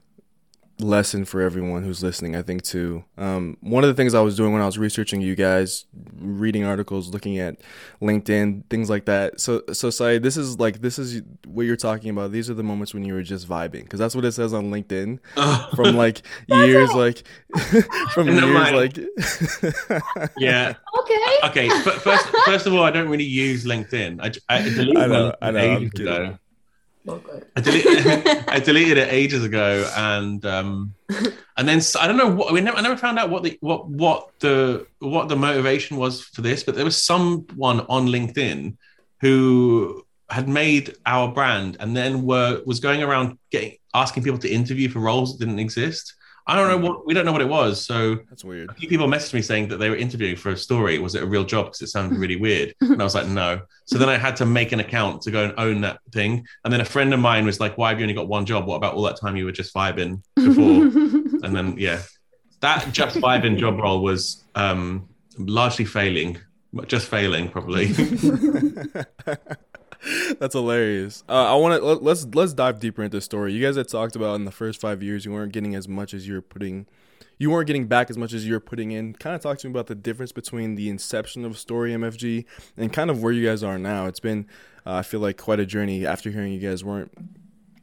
[0.83, 3.05] lesson for everyone who's listening, I think, too.
[3.17, 5.87] Um, one of the things I was doing when I was researching you guys,
[6.19, 7.61] reading articles, looking at
[8.01, 9.41] LinkedIn, things like that.
[9.41, 12.33] So, so say this is like, this is what you're talking about.
[12.33, 13.89] These are the moments when you were just vibing.
[13.89, 15.71] Cause that's what it says on LinkedIn oh.
[15.75, 17.23] from like years, like,
[18.13, 18.77] from years, mind.
[18.77, 18.97] like.
[20.39, 20.75] yeah.
[20.99, 21.37] Okay.
[21.45, 21.69] Okay.
[21.85, 24.21] But first, first of all, I don't really use LinkedIn.
[24.21, 26.39] I, I deleted I know, I know, ages ago.
[27.09, 28.07] I deleted,
[28.49, 30.95] I deleted it ages ago, and um,
[31.57, 33.89] and then I don't know what we never, I never found out what the what
[33.89, 38.77] what the what the motivation was for this, but there was someone on LinkedIn
[39.21, 44.49] who had made our brand and then were was going around getting asking people to
[44.51, 46.15] interview for roles that didn't exist.
[46.47, 46.85] I don't know hmm.
[46.85, 47.85] what we don't know what it was.
[47.85, 48.71] So that's weird.
[48.71, 50.99] A few people messaged me saying that they were interviewing for a story.
[50.99, 51.67] Was it a real job?
[51.67, 52.75] Because it sounded really weird.
[52.81, 53.61] And I was like, no.
[53.85, 56.47] So then I had to make an account to go and own that thing.
[56.65, 58.67] And then a friend of mine was like, why have you only got one job?
[58.67, 60.63] What about all that time you were just vibing before?
[61.47, 62.03] and then yeah,
[62.61, 66.39] that just vibing job role was um, largely failing,
[66.87, 67.93] just failing probably.
[70.41, 71.23] That's hilarious.
[71.29, 73.53] Uh, I want to let, let's let's dive deeper into the story.
[73.53, 76.13] You guys had talked about in the first five years you weren't getting as much
[76.13, 76.87] as you were putting,
[77.39, 79.15] you weren't getting back as much as you were putting in.
[79.15, 82.45] Kind of talk to me about the difference between the inception of Story MFG
[82.77, 84.07] and kind of where you guys are now.
[84.07, 84.47] It's been,
[84.85, 86.05] uh, I feel like, quite a journey.
[86.05, 87.13] After hearing you guys weren't,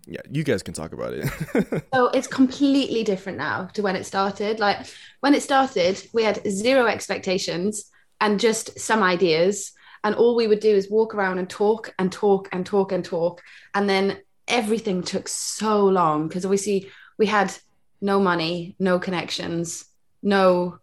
[0.05, 1.83] yeah, you guys can talk about it.
[1.93, 4.59] so it's completely different now to when it started.
[4.59, 4.87] Like
[5.21, 9.71] when it started, we had zero expectations and just some ideas
[10.03, 13.05] and all we would do is walk around and talk and talk and talk and
[13.05, 13.41] talk
[13.73, 17.53] and then everything took so long because obviously we had
[18.01, 19.85] no money no connections
[20.21, 20.79] no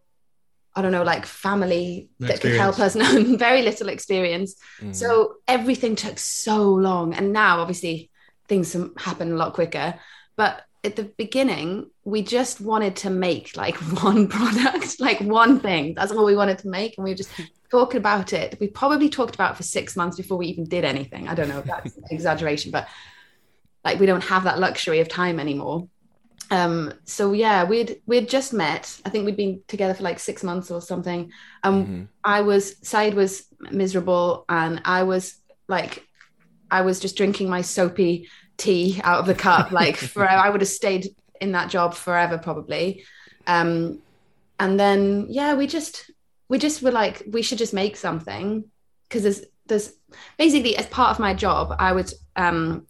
[0.77, 4.57] I don't know, like family no that could help us, no, very little experience.
[4.81, 4.95] Mm.
[4.95, 7.15] So everything took so long.
[7.15, 8.11] And now, obviously,
[8.47, 9.95] things happen a lot quicker.
[10.37, 15.95] But at the beginning, we just wanted to make like one product, like one thing.
[15.95, 16.99] That's all we wanted to make.
[16.99, 17.31] And we were just
[17.77, 18.57] talking about it.
[18.59, 21.29] We probably talked about it for six months before we even did anything.
[21.29, 22.89] I don't know if that's exaggeration, but
[23.85, 25.87] like we don't have that luxury of time anymore.
[26.51, 28.99] Um, so yeah, we'd we'd just met.
[29.05, 31.31] I think we'd been together for like six months or something.
[31.63, 32.03] Um, mm-hmm.
[32.25, 35.37] I was Saeed was miserable, and I was
[35.69, 36.07] like,
[36.71, 39.71] I was just drinking my soapy tea out of the cup.
[39.71, 41.09] Like for I would have stayed
[41.43, 43.05] in that job forever probably.
[43.47, 43.99] Um,
[44.59, 46.11] and then yeah, we just
[46.49, 48.65] we just were like, we should just make something
[49.09, 49.93] because there's there's
[50.39, 52.87] basically as part of my job, I would um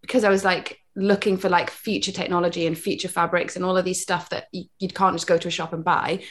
[0.00, 3.84] because I was like looking for like future technology and future fabrics and all of
[3.84, 6.22] these stuff that you, you can't just go to a shop and buy.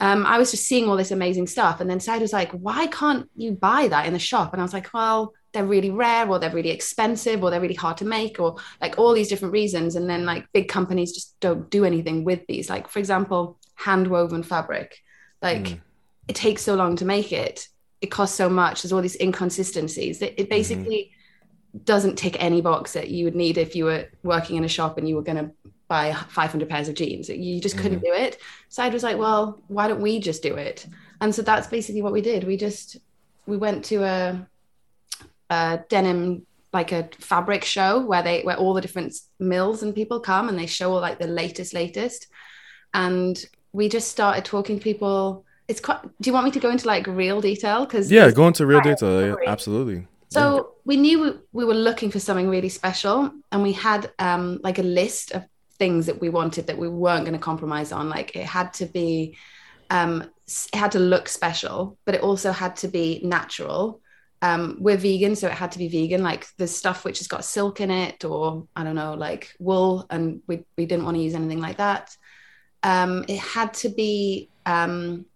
[0.00, 1.80] Um, I was just seeing all this amazing stuff.
[1.80, 4.52] And then Saeed was like, why can't you buy that in the shop?
[4.52, 7.74] And I was like, well, they're really rare or they're really expensive or they're really
[7.74, 9.94] hard to make or like all these different reasons.
[9.94, 12.68] And then like big companies just don't do anything with these.
[12.68, 14.98] Like, for example, hand woven fabric.
[15.42, 15.80] Like mm.
[16.28, 17.68] it takes so long to make it.
[18.00, 18.82] It costs so much.
[18.82, 20.22] There's all these inconsistencies.
[20.22, 21.12] It, it basically
[21.74, 21.84] mm-hmm.
[21.84, 24.98] doesn't tick any box that you would need if you were working in a shop
[24.98, 25.50] and you were going to
[25.88, 27.28] buy 500 pairs of jeans.
[27.28, 28.06] You just couldn't mm-hmm.
[28.06, 28.38] do it.
[28.70, 30.86] So I was like, well, why don't we just do it?
[31.20, 32.44] And so that's basically what we did.
[32.44, 32.96] We just
[33.46, 34.48] we went to a,
[35.50, 40.20] a denim like a fabric show where they where all the different mills and people
[40.20, 42.28] come and they show all like the latest latest
[42.94, 46.70] and we just started talking to people it's quite do you want me to go
[46.70, 50.62] into like real detail because yeah go into real detail yeah, absolutely so yeah.
[50.84, 54.78] we knew we, we, were looking for something really special and we had um like
[54.78, 55.44] a list of
[55.78, 58.86] things that we wanted that we weren't going to compromise on like it had to
[58.86, 59.36] be
[59.90, 60.22] um
[60.72, 64.00] it had to look special but it also had to be natural
[64.42, 66.22] um, we're vegan, so it had to be vegan.
[66.22, 70.04] Like the stuff which has got silk in it, or I don't know, like wool,
[70.10, 72.16] and we we didn't want to use anything like that.
[72.82, 75.26] Um, it had to be um,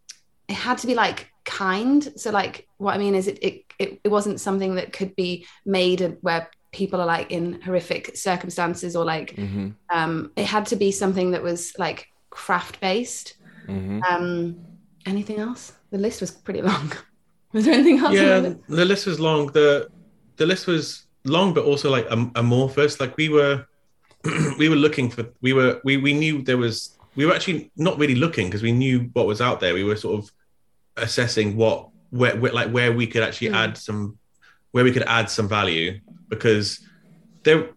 [0.49, 2.13] it had to be like kind.
[2.17, 5.47] So like what I mean is it it it, it wasn't something that could be
[5.65, 9.71] made where people are like in horrific circumstances or like mm-hmm.
[9.91, 13.35] um, it had to be something that was like craft based.
[13.67, 14.03] Mm-hmm.
[14.03, 14.57] Um,
[15.07, 15.73] anything else?
[15.91, 16.93] The list was pretty long.
[17.53, 18.15] Was there anything else?
[18.15, 19.47] Yeah, the list was long.
[19.47, 19.89] the
[20.37, 23.01] The list was long, but also like am- amorphous.
[23.01, 23.67] Like we were,
[24.59, 25.25] we were looking for.
[25.41, 25.81] We were.
[25.85, 26.96] We we knew there was.
[27.17, 29.75] We were actually not really looking because we knew what was out there.
[29.75, 30.31] We were sort of
[30.97, 33.57] assessing what where, where like where we could actually mm.
[33.57, 34.19] add some
[34.73, 36.87] where we could add some value because
[37.43, 37.71] there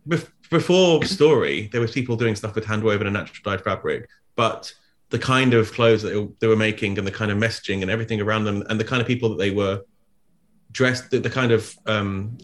[0.49, 4.73] before story there was people doing stuff with hand woven and natural dyed fabric but
[5.09, 8.21] the kind of clothes that they were making and the kind of messaging and everything
[8.21, 9.81] around them and the kind of people that they were
[10.71, 12.37] dressed the, the kind of um,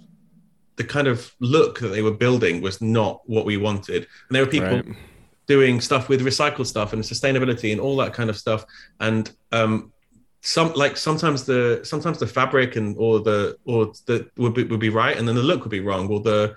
[0.77, 4.43] the kind of look that they were building was not what we wanted and there
[4.43, 4.95] were people right.
[5.47, 8.65] Doing stuff with recycled stuff and sustainability and all that kind of stuff
[8.99, 9.91] and um,
[10.45, 14.79] some like sometimes the sometimes the fabric and or the or the would be, would
[14.79, 16.55] be right and then the look would be wrong or the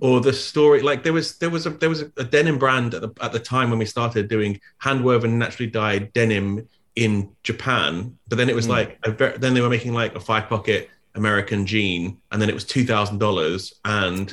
[0.00, 2.92] or the story like there was there was a there was a, a denim brand
[2.92, 7.30] at the, at the time when we started doing hand woven naturally dyed denim in
[7.44, 8.70] Japan but then it was mm.
[8.70, 12.54] like a, then they were making like a five pocket American jean and then it
[12.54, 14.32] was two thousand dollars and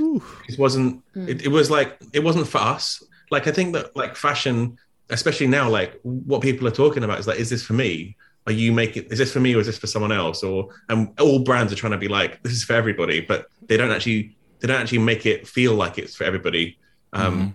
[0.50, 1.28] it wasn't mm.
[1.28, 4.78] it, it was like it wasn't for us like I think that like fashion
[5.10, 8.52] especially now like what people are talking about is like is this for me are
[8.52, 11.40] you making is this for me or is this for someone else or and all
[11.40, 14.68] brands are trying to be like this is for everybody but they don't actually they
[14.68, 16.78] don't actually make it feel like it's for everybody.
[17.14, 17.48] Um, mm-hmm.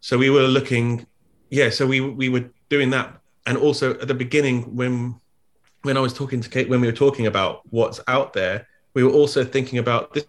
[0.00, 1.06] So we were looking,
[1.50, 1.70] yeah.
[1.70, 5.20] So we we were doing that, and also at the beginning when
[5.82, 9.04] when I was talking to Kate, when we were talking about what's out there, we
[9.04, 10.24] were also thinking about this.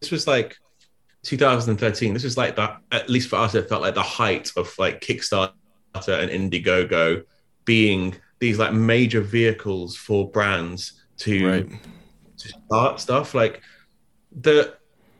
[0.00, 0.58] This was like
[1.24, 2.14] 2013.
[2.14, 2.78] This was like that.
[2.90, 5.52] At least for us, it felt like the height of like Kickstarter
[5.94, 7.24] and Indiegogo
[7.64, 11.70] being these like major vehicles for brands to, right.
[12.38, 13.34] to start stuff.
[13.34, 13.62] Like
[14.40, 14.74] the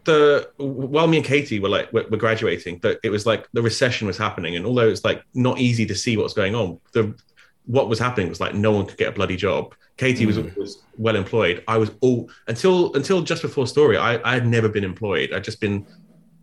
[0.05, 3.63] the while me and Katie were like we were, graduating, that it was like the
[3.63, 7.15] recession was happening, and although it's like not easy to see what's going on, the
[7.67, 9.75] what was happening was like no one could get a bloody job.
[10.03, 10.27] Katie mm.
[10.27, 11.63] was, was well employed.
[11.69, 13.97] I was all until until just before story.
[13.97, 15.33] I I had never been employed.
[15.33, 15.87] I'd just been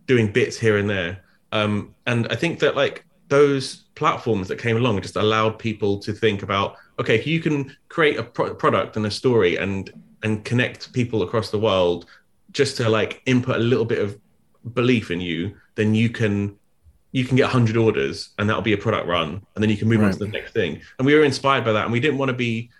[0.06, 1.22] doing bits here and there.
[1.52, 6.14] Um, and I think that like those platforms that came along just allowed people to
[6.14, 9.92] think about okay, if you can create a pro- product and a story and
[10.22, 12.06] and connect people across the world
[12.52, 14.18] just to like input a little bit of
[14.72, 16.56] belief in you, then you can
[17.12, 19.86] you can get 100 orders and that'll be a product run and then you can
[19.86, 20.06] move right.
[20.06, 22.30] on to the next thing and we were inspired by that and we didn't want
[22.30, 22.70] to be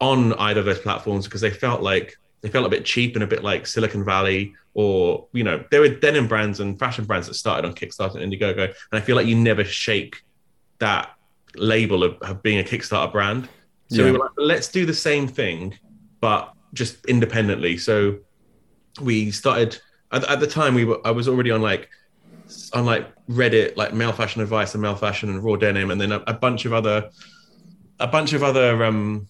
[0.00, 3.24] on either of those platforms because they felt like they felt a bit cheap and
[3.24, 7.26] a bit like silicon valley or you know there were denim brands and fashion brands
[7.26, 8.64] that started on kickstarter and indiegogo.
[8.64, 10.22] And i feel like you never shake
[10.78, 11.10] that
[11.54, 13.48] label of, of being a kickstarter brand.
[13.88, 14.04] So yeah.
[14.04, 15.78] we were like let's do the same thing
[16.20, 17.78] but just independently.
[17.78, 18.18] So
[19.00, 19.78] we started
[20.12, 21.88] at, at, the time we were I was already on like
[22.72, 25.90] on like Reddit like male fashion advice and male fashion and raw denim.
[25.90, 27.10] And then a, a bunch of other
[27.98, 29.28] a bunch of other um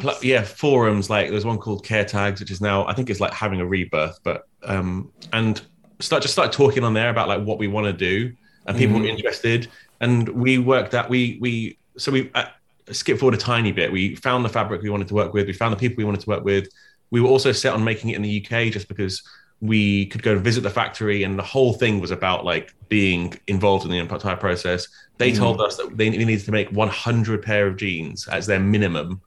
[0.00, 3.20] pl- yeah forums like there's one called care tags which is now I think it's
[3.20, 5.60] like having a rebirth but um and
[6.00, 8.34] start just start talking on there about like what we want to do
[8.68, 9.02] and people mm.
[9.02, 9.68] were interested.
[10.00, 12.44] And we worked that we we so we uh,
[12.92, 13.90] skip forward a tiny bit.
[13.90, 16.20] We found the fabric we wanted to work with we found the people we wanted
[16.20, 16.68] to work with.
[17.10, 19.22] We were also set on making it in the UK just because
[19.60, 23.34] we could go and visit the factory and the whole thing was about like being
[23.48, 24.86] involved in the entire process.
[25.16, 25.36] They mm.
[25.36, 29.20] told us that they needed to make 100 pair of jeans as their minimum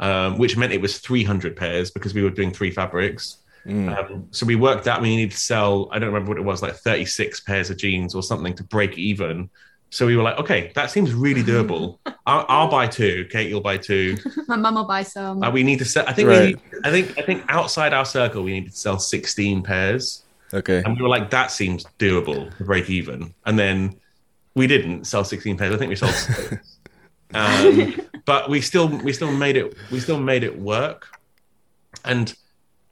[0.00, 3.96] um, which meant it was 300 pairs because we were doing three fabrics mm.
[3.96, 6.62] um, so we worked out we needed to sell i don't remember what it was
[6.62, 9.48] like 36 pairs of jeans or something to break even
[9.94, 11.98] so we were like, okay, that seems really doable.
[12.26, 13.26] I'll, I'll, buy two.
[13.30, 14.16] Kate, you'll buy two.
[14.48, 15.40] My mum will buy some.
[15.40, 16.04] Uh, we need to sell.
[16.08, 16.40] I think right.
[16.40, 16.46] we.
[16.46, 17.16] Need, I think.
[17.16, 20.24] I think outside our circle, we need to sell sixteen pairs.
[20.52, 20.82] Okay.
[20.84, 23.34] And we were like, that seems doable to break even.
[23.46, 23.94] And then
[24.56, 25.72] we didn't sell sixteen pairs.
[25.72, 26.60] I think we sold
[27.34, 31.08] um, but we still we still made it we still made it work.
[32.04, 32.34] And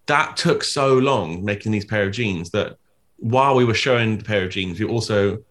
[0.07, 2.77] that took so long making these pair of jeans that
[3.19, 5.43] while we were showing the pair of jeans, we also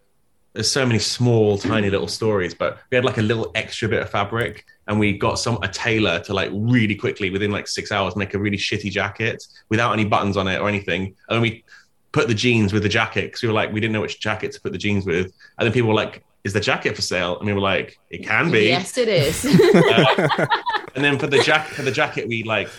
[0.54, 4.02] there's so many small, tiny little stories, but we had like a little extra bit
[4.02, 7.92] of fabric, and we got some a tailor to like really quickly within like six
[7.92, 11.42] hours make a really shitty jacket without any buttons on it or anything, and then
[11.42, 11.64] we
[12.12, 14.52] put the jeans with the jacket because we were like we didn't know which jacket
[14.52, 17.38] to put the jeans with, and then people were like, "Is the jacket for sale?"
[17.38, 19.46] And we were like, "It can be." Yes, it is.
[19.76, 20.48] uh,
[20.96, 22.70] and then for the jacket, for the jacket, we like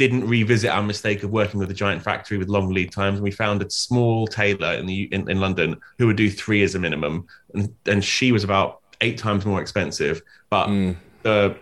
[0.00, 3.16] didn't revisit our mistake of working with a giant factory with long lead times.
[3.16, 6.62] And we found a small tailor in the in, in London who would do three
[6.62, 10.22] as a minimum, and and she was about eight times more expensive.
[10.48, 10.96] But mm.
[11.22, 11.54] the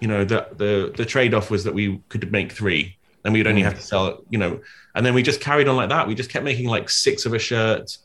[0.00, 3.48] you know the the the trade off was that we could make three, and we'd
[3.48, 3.64] only mm.
[3.64, 4.60] have to sell you know,
[4.94, 6.06] and then we just carried on like that.
[6.06, 7.98] We just kept making like six of a shirt,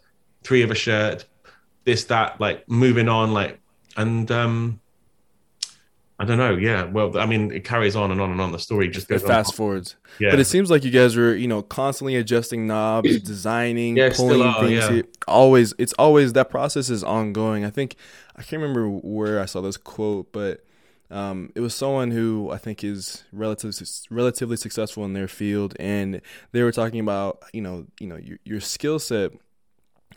[0.44, 1.26] three of a shirt,
[1.88, 3.60] this that, like moving on, like
[3.96, 4.80] and um
[6.20, 6.56] I don't know.
[6.56, 6.86] Yeah.
[6.86, 8.52] Well, I mean, it carries on and on and on.
[8.52, 9.56] The story just goes it fast on.
[9.56, 9.96] forwards.
[10.20, 10.32] Yeah.
[10.32, 14.42] But it seems like you guys were, you know, constantly adjusting knobs, designing, yeah, pulling
[14.42, 14.90] are, things.
[14.90, 15.02] Yeah.
[15.28, 17.64] always, it's always that process is ongoing.
[17.66, 17.96] I think
[18.36, 20.66] I can't remember where I saw this quote, but
[21.12, 26.22] um, it was someone who I think is relatively relatively successful in their field, and
[26.52, 29.34] they were talking about, you know, you know, your, your skill set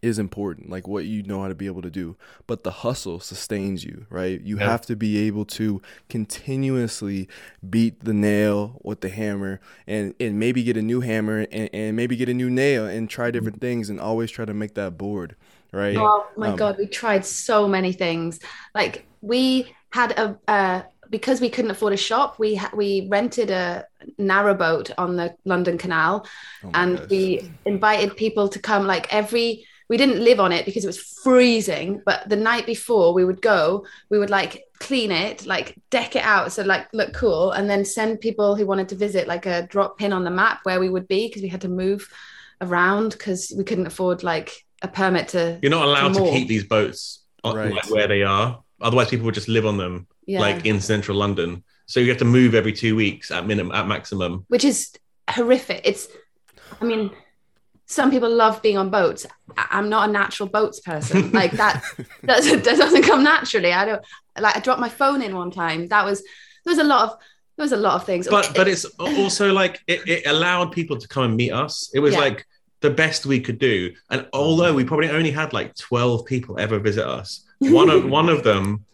[0.03, 2.17] is important, like what you know how to be able to do.
[2.47, 4.41] But the hustle sustains you, right?
[4.41, 4.71] You yeah.
[4.71, 7.29] have to be able to continuously
[7.69, 11.97] beat the nail with the hammer and, and maybe get a new hammer and, and
[11.97, 13.67] maybe get a new nail and try different mm-hmm.
[13.67, 15.37] things and always try to make that board,
[15.73, 15.97] right?
[15.97, 18.41] Oh my um, God, we tried so many things.
[18.75, 23.51] Like we had a, uh, because we couldn't afford a shop, we ha- we rented
[23.51, 23.85] a
[24.19, 26.25] narrowboat on the London Canal,
[26.65, 27.09] oh and gosh.
[27.11, 28.87] we invited people to come.
[28.87, 33.13] Like every we didn't live on it because it was freezing but the night before
[33.13, 37.13] we would go we would like clean it like deck it out so like look
[37.13, 40.31] cool and then send people who wanted to visit like a drop pin on the
[40.31, 42.09] map where we would be because we had to move
[42.63, 46.49] around because we couldn't afford like a permit to you're not allowed to, to keep
[46.49, 47.73] these boats right.
[47.73, 48.63] like where they are.
[48.81, 50.41] Otherwise people would just live on them yeah.
[50.41, 51.63] like in central london.
[51.87, 54.45] So you have to move every two weeks at minimum at maximum.
[54.49, 54.93] Which is
[55.29, 55.83] horrific.
[55.85, 56.09] It's
[56.81, 57.11] i mean
[57.91, 59.27] some people love being on boats.
[59.57, 61.33] I'm not a natural boats person.
[61.41, 61.83] Like that,
[62.23, 63.73] that, doesn't come naturally.
[63.73, 64.03] I don't
[64.39, 64.57] like.
[64.57, 65.89] I dropped my phone in one time.
[65.89, 66.21] That was
[66.65, 67.19] there was a lot of
[67.57, 68.29] there was a lot of things.
[68.29, 71.91] But but it's also like it, it allowed people to come and meet us.
[71.93, 72.21] It was yeah.
[72.21, 72.47] like
[72.81, 73.93] the best we could do.
[74.11, 78.29] And although we probably only had like 12 people ever visit us, one of one
[78.29, 78.85] of them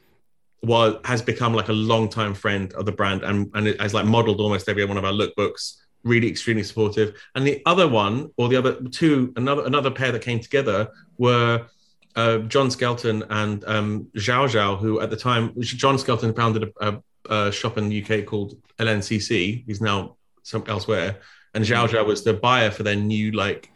[0.62, 4.06] was has become like a long time friend of the brand and and has like
[4.06, 5.76] modeled almost every one of our lookbooks
[6.06, 7.20] really extremely supportive.
[7.34, 10.88] And the other one, or the other two, another another pair that came together
[11.18, 11.66] were
[12.14, 16.88] uh, John Skelton and um, Zhao Zhao, who at the time, John Skelton founded a,
[16.88, 19.64] a, a, shop in the UK called LNCC.
[19.66, 21.20] He's now some elsewhere,
[21.52, 23.70] and Zhao Zhao was the buyer for their new like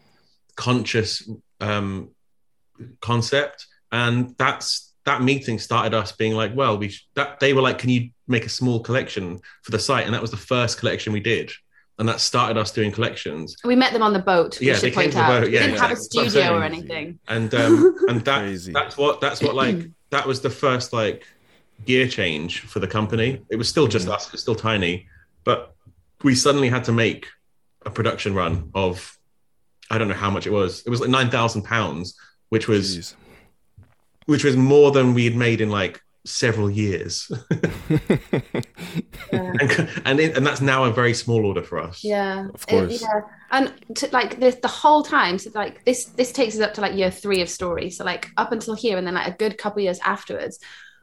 [0.55, 1.29] conscious
[1.61, 2.11] um,
[3.01, 7.63] concept, and that's that meeting started us being like, well, we sh- that they were
[7.63, 10.05] like, can you make a small collection for the site?
[10.05, 11.51] And that was the first collection we did
[12.01, 13.57] and that started us doing collections.
[13.63, 14.59] We met them on the boat.
[14.59, 15.51] Yeah, they came to the boat.
[15.51, 17.19] Yeah, we didn't have a studio or anything.
[17.29, 19.77] And um, and that that's what that's what like
[20.11, 21.27] that was the first like
[21.85, 23.43] gear change for the company.
[23.51, 24.15] It was still just mm.
[24.15, 24.33] us.
[24.33, 25.09] It's still tiny,
[25.45, 25.75] but
[26.23, 27.27] we suddenly had to make
[27.85, 29.19] a production run of
[29.91, 30.83] I don't know how much it was.
[30.87, 33.15] It was like nine thousand pounds, which was Jeez.
[34.25, 37.31] which was more than we had made in like several years.
[37.91, 39.53] yeah.
[39.61, 42.05] and and, it, and, that's now a very small order for us.
[42.05, 42.95] Yeah, of course.
[42.95, 46.61] It, yeah, and to, like the, the whole time, so like this this takes us
[46.61, 47.91] up to like year three of story.
[47.91, 50.59] So like up until here, and then like a good couple years afterwards,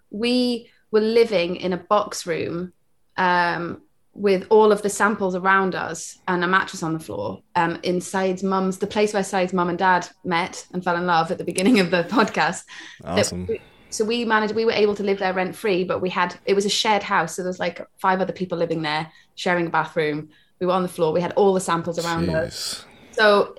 [0.10, 2.74] we were living in a box room.
[3.18, 3.82] Um,
[4.14, 8.02] with all of the samples around us and a mattress on the floor um, in
[8.02, 11.38] Saeed's mum's, the place where Saeed's mum and dad met and fell in love at
[11.38, 12.64] the beginning of the podcast.
[13.04, 13.48] Awesome
[13.90, 16.54] so we managed we were able to live there rent free but we had it
[16.54, 20.30] was a shared house so there's like five other people living there sharing a bathroom
[20.60, 22.36] we were on the floor we had all the samples around Jeez.
[22.36, 23.56] us so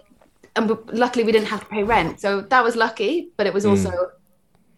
[0.56, 3.64] and luckily we didn't have to pay rent so that was lucky but it was
[3.64, 3.70] hmm.
[3.70, 4.10] also mm.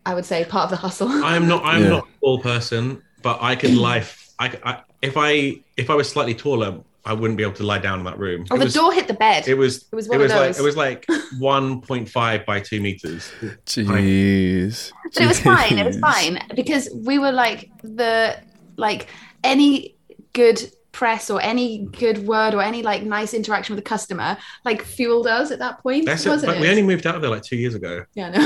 [0.06, 1.88] i would say part of the hustle i'm not i'm yeah.
[1.88, 6.08] not a tall person but i could life I, I if i if i was
[6.08, 8.44] slightly taller I wouldn't be able to lie down in that room.
[8.50, 9.48] Oh, it the was, door hit the bed.
[9.48, 9.86] It was.
[9.90, 10.10] It was.
[10.10, 10.58] It was like.
[10.58, 11.06] It was like
[11.38, 13.30] one point five by two meters.
[13.66, 13.86] Jeez.
[13.86, 14.92] But Jeez.
[15.20, 15.78] it was fine.
[15.78, 18.38] It was fine because we were like the
[18.76, 19.08] like
[19.42, 19.96] any
[20.32, 24.82] good press or any good word or any like nice interaction with a customer like
[24.82, 26.04] fueled us at that point.
[26.06, 28.04] That's wasn't it, We only moved out of there like two years ago.
[28.14, 28.30] Yeah.
[28.30, 28.40] No.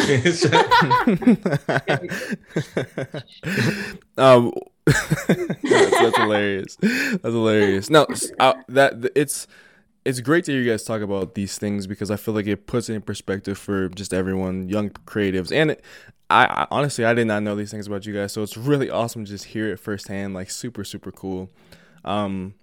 [4.23, 4.53] um
[4.87, 6.77] that's, that's, hilarious.
[6.77, 7.89] That's hilarious.
[7.89, 8.07] No,
[8.39, 9.47] uh, that it's
[10.05, 12.67] it's great to hear you guys talk about these things because I feel like it
[12.67, 15.85] puts it in perspective for just everyone, young creatives, and it,
[16.29, 18.91] I, I, honestly I did not know these things about you guys, so it's really
[18.91, 20.35] awesome to just hear it firsthand.
[20.35, 21.51] Like super super cool.
[22.05, 22.55] Um,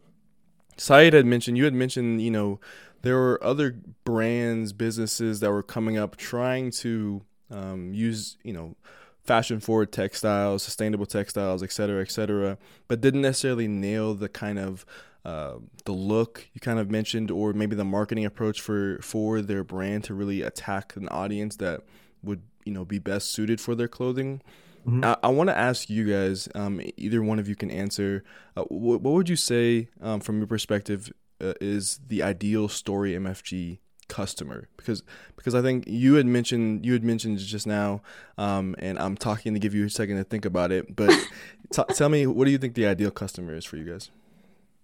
[0.78, 2.59] Saeed had mentioned you had mentioned you know
[3.01, 8.76] there were other brands businesses that were coming up trying to um, use you know
[9.24, 12.57] fashion forward textiles, sustainable textiles, et cetera, et cetera,
[12.88, 14.86] but didn't necessarily nail the kind of
[15.24, 15.55] uh,
[15.86, 20.03] the look you kind of mentioned, or maybe the marketing approach for for their brand
[20.05, 21.82] to really attack an audience that
[22.24, 24.41] would you know be best suited for their clothing.
[24.88, 25.05] Mm-hmm.
[25.05, 28.24] I, I want to ask you guys, um, either one of you can answer.
[28.57, 33.11] Uh, what, what, would you say, um, from your perspective, uh, is the ideal story
[33.11, 33.78] MFG
[34.12, 35.03] customer because
[35.38, 38.01] because I think you had mentioned you had mentioned just now,
[38.38, 40.93] um, and I'm talking to give you a second to think about it.
[40.95, 41.09] But
[41.74, 44.12] t- tell me, what do you think the ideal customer is for you guys?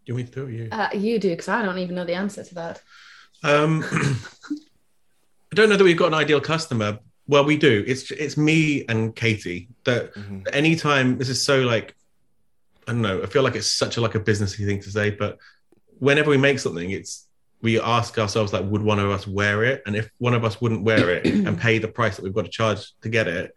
[0.06, 0.70] You want me to you?
[0.72, 2.82] Uh, you do because I don't even know the answer to that.
[3.44, 7.00] Um, I don't know that we've got an ideal customer.
[7.28, 7.84] Well, we do.
[7.86, 9.68] It's it's me and Katie.
[9.84, 10.44] That mm-hmm.
[10.54, 11.94] anytime this is so like
[12.88, 13.22] I don't know.
[13.22, 15.38] I feel like it's such a like a businessy thing to say, but
[16.00, 17.27] whenever we make something, it's
[17.62, 19.82] we ask ourselves like, would one of us wear it?
[19.86, 22.46] And if one of us wouldn't wear it and pay the price that we've got
[22.46, 23.54] to charge to get it,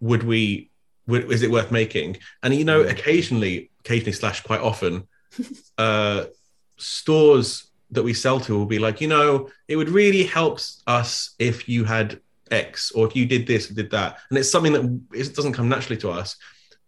[0.00, 0.70] would we?
[1.06, 2.16] Would, is it worth making?
[2.42, 5.06] And you know, occasionally, occasionally slash quite often,
[5.78, 6.24] uh,
[6.78, 11.34] stores that we sell to will be like, you know, it would really help us
[11.38, 12.20] if you had
[12.50, 15.52] X or if you did this or did that, and it's something that it doesn't
[15.52, 16.36] come naturally to us.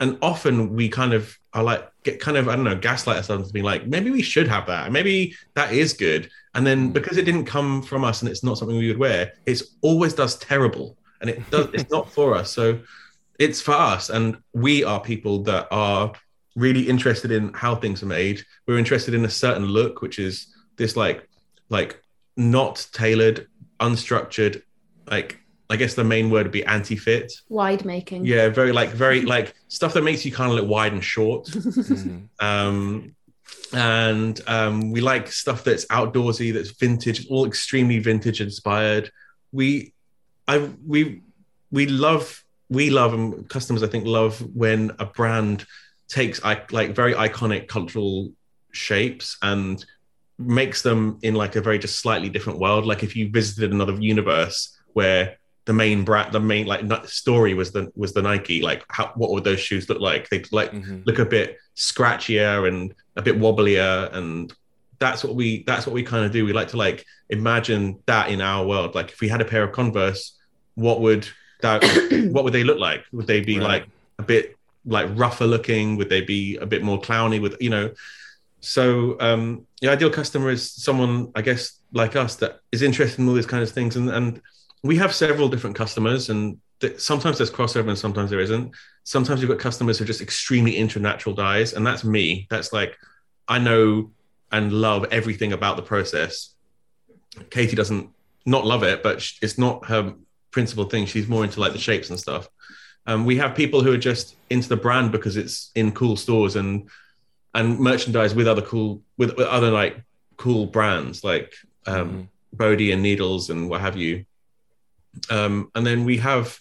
[0.01, 3.49] And often we kind of are like get kind of I don't know gaslight ourselves
[3.49, 4.93] to be like maybe we should have that.
[4.93, 6.31] Maybe that is good.
[6.55, 6.93] And then hmm.
[6.93, 10.13] because it didn't come from us and it's not something we would wear it's always
[10.13, 10.99] does terrible.
[11.23, 12.53] And it does it's not for us.
[12.53, 12.81] So
[13.39, 14.11] it's for us.
[14.11, 16.13] And we are people that are
[16.57, 18.43] really interested in how things are made.
[18.67, 21.27] We're interested in a certain look which is this like
[21.71, 22.03] like
[22.37, 23.49] not tailored
[23.81, 24.63] unstructured
[25.11, 27.33] like I guess the main word would be anti-fit.
[27.49, 28.25] Wide making.
[28.25, 31.45] Yeah, very like very like stuff that makes you kind of look wide and short.
[31.47, 32.45] mm-hmm.
[32.45, 33.17] um,
[33.73, 39.11] and um, we like stuff that's outdoorsy, that's vintage, all extremely vintage inspired.
[39.53, 39.93] We,
[40.47, 41.23] I, we,
[41.71, 45.67] we love, we love, and customers I think love when a brand
[46.09, 48.31] takes like very iconic cultural
[48.73, 49.85] shapes and
[50.39, 52.87] makes them in like a very just slightly different world.
[52.87, 57.73] Like if you visited another universe where the main brand, the main like story was
[57.73, 58.63] the was the Nike.
[58.63, 60.29] Like, how, what would those shoes look like?
[60.29, 61.03] They'd like mm-hmm.
[61.05, 64.53] look a bit scratchier and a bit wobblier, and
[65.01, 66.45] that's what we that's what we kind of do.
[66.45, 68.95] We like to like imagine that in our world.
[68.95, 70.39] Like, if we had a pair of Converse,
[70.77, 71.29] what would
[71.63, 71.83] that
[72.31, 73.05] what would they look like?
[73.13, 73.67] Would they be right.
[73.67, 73.89] like
[74.21, 75.97] a bit like rougher looking?
[75.97, 77.43] Would they be a bit more clowny?
[77.43, 77.93] With you know.
[78.61, 83.29] So um, the ideal customer is someone, I guess, like us that is interested in
[83.29, 84.41] all these kind of things, and and
[84.83, 88.75] we have several different customers and th- sometimes there's crossover and sometimes there isn't.
[89.05, 92.47] Sometimes you've got customers who are just extremely into natural dyes and that's me.
[92.51, 92.97] That's like
[93.49, 94.11] i know
[94.51, 96.55] and love everything about the process.
[97.51, 98.11] Katie doesn't
[98.45, 100.15] not love it but it's not her
[100.51, 101.07] principal thing.
[101.07, 102.49] She's more into like the shapes and stuff.
[103.07, 106.57] Um, we have people who are just into the brand because it's in cool stores
[106.57, 106.89] and
[107.55, 110.03] and merchandise with other cool with, with other like
[110.37, 111.55] cool brands like
[111.87, 112.23] um, mm-hmm.
[112.53, 114.25] Bode and Needles and what have you.
[115.31, 116.59] Um, and then we have,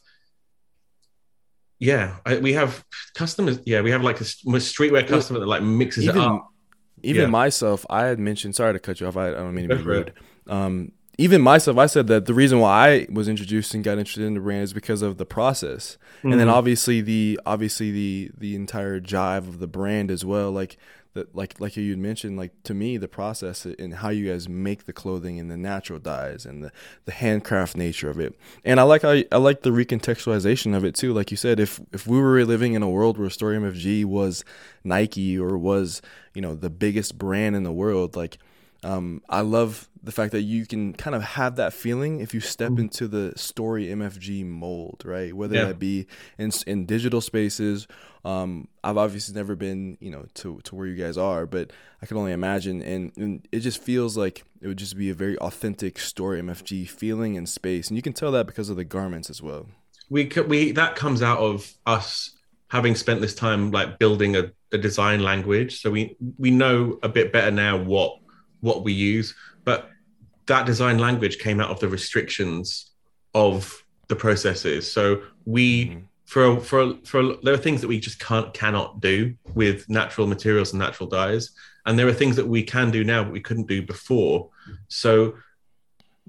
[1.80, 2.84] yeah, I, we have
[3.14, 3.60] customers.
[3.66, 6.48] Yeah, we have like a, a streetwear customer that like mixes even, it up.
[7.04, 7.28] Even yeah.
[7.28, 8.56] myself, I had mentioned.
[8.56, 9.18] Sorry to cut you off.
[9.18, 10.14] I, I don't mean to be rude.
[10.48, 14.26] Um, even myself, I said that the reason why I was introduced and got interested
[14.26, 16.32] in the brand is because of the process, mm-hmm.
[16.32, 16.58] and then mm-hmm.
[16.58, 20.52] obviously the obviously the the entire jive of the brand as well.
[20.52, 20.78] Like
[21.16, 24.86] that like like you mentioned like to me the process and how you guys make
[24.86, 26.72] the clothing and the natural dyes and the,
[27.06, 28.38] the handcraft nature of it.
[28.64, 31.14] And i like i like the recontextualization of it too.
[31.14, 34.46] Like you said if if we were living in a world where story mfg was
[34.84, 36.02] nike or was
[36.34, 38.38] you know the biggest brand in the world like
[38.86, 42.40] um, I love the fact that you can kind of have that feeling if you
[42.40, 45.34] step into the story MFG mold, right?
[45.34, 45.66] Whether yeah.
[45.66, 46.06] that be
[46.38, 47.88] in in digital spaces.
[48.24, 52.06] Um, I've obviously never been, you know, to to where you guys are, but I
[52.06, 55.38] can only imagine, and, and it just feels like it would just be a very
[55.40, 59.30] authentic story MFG feeling and space, and you can tell that because of the garments
[59.30, 59.68] as well.
[60.10, 62.32] We we that comes out of us
[62.70, 67.10] having spent this time like building a, a design language, so we we know a
[67.10, 68.20] bit better now what
[68.62, 69.34] what we use.
[70.48, 72.92] That design language came out of the restrictions
[73.34, 74.92] of the processes.
[74.92, 76.00] So we mm-hmm.
[76.26, 80.72] for for for there are things that we just can't cannot do with natural materials
[80.72, 81.52] and natural dyes,
[81.86, 84.50] and there are things that we can do now but we couldn't do before.
[84.88, 85.36] So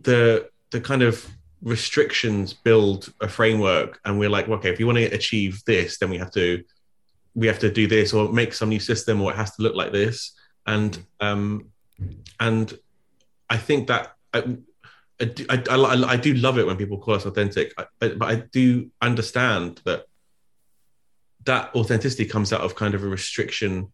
[0.02, 1.26] the the kind of
[1.62, 6.10] restrictions build a framework, and we're like, okay, if you want to achieve this, then
[6.10, 6.62] we have to
[7.34, 9.74] we have to do this or make some new system, or it has to look
[9.74, 10.32] like this.
[10.66, 11.70] And um,
[12.40, 12.78] and
[13.48, 14.56] I think that I,
[15.20, 19.80] I, I, I do love it when people call us authentic, but I do understand
[19.84, 20.04] that
[21.44, 23.92] that authenticity comes out of kind of a restriction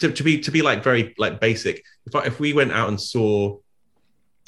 [0.00, 1.84] to, to be to be like very like basic.
[2.06, 3.58] If I, if we went out and saw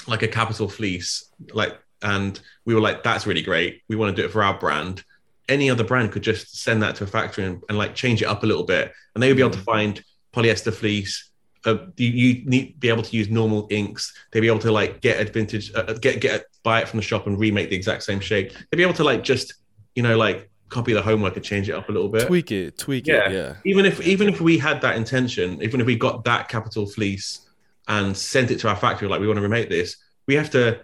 [0.06, 3.82] like a Kapital fleece, like and we were like, that's really great.
[3.88, 5.02] We want to do it for our brand.
[5.48, 8.26] Any other brand could just send that to a factory and, and like change it
[8.26, 9.64] up a little bit, and they would be able to mm.
[9.64, 10.02] find
[10.32, 11.25] polyester fleece.
[11.66, 14.14] Uh, you, you need to be able to use normal inks.
[14.30, 17.02] They'd be able to like get a vintage, uh, get get buy it from the
[17.02, 18.52] shop and remake the exact same shape.
[18.70, 19.54] They'd be able to like just
[19.94, 22.26] you know like copy the homework and change it up a little bit.
[22.26, 23.28] Tweak it, tweak yeah.
[23.28, 23.32] it.
[23.32, 23.56] Yeah.
[23.64, 27.40] Even if even if we had that intention, even if we got that Kapital fleece
[27.88, 29.96] and sent it to our factory, like we want to remake this,
[30.26, 30.80] we have to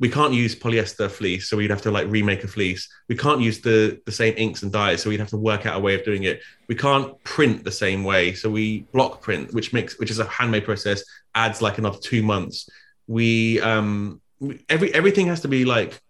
[0.00, 2.88] we can't use polyester fleece, so we'd have to like remake a fleece.
[3.08, 5.76] We can't use the the same inks and dyes, so we'd have to work out
[5.76, 6.40] a way of doing it.
[6.68, 10.26] We can't print the same way, so we block print, which makes which is a
[10.26, 11.02] handmade process,
[11.34, 12.68] adds like another two months.
[13.06, 14.20] We um
[14.68, 16.00] every everything has to be like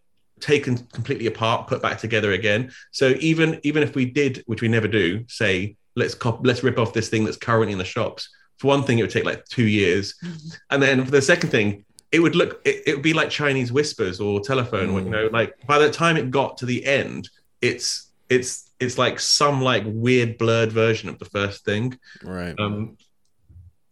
[0.40, 2.70] taken completely apart, put back together again.
[2.90, 6.78] So even even if we did, which we never do, say let's cop- let's rip
[6.78, 8.28] off this thing that's currently in the shops.
[8.58, 10.48] For one thing, it would take like two years, mm-hmm.
[10.70, 13.72] and then for the second thing, it would look it, it would be like Chinese
[13.72, 14.88] whispers or telephone.
[14.88, 15.04] Mm.
[15.04, 17.28] You know, like by the time it got to the end,
[17.60, 21.98] it's it's it's like some like weird blurred version of the first thing.
[22.22, 22.58] Right.
[22.58, 22.96] Um,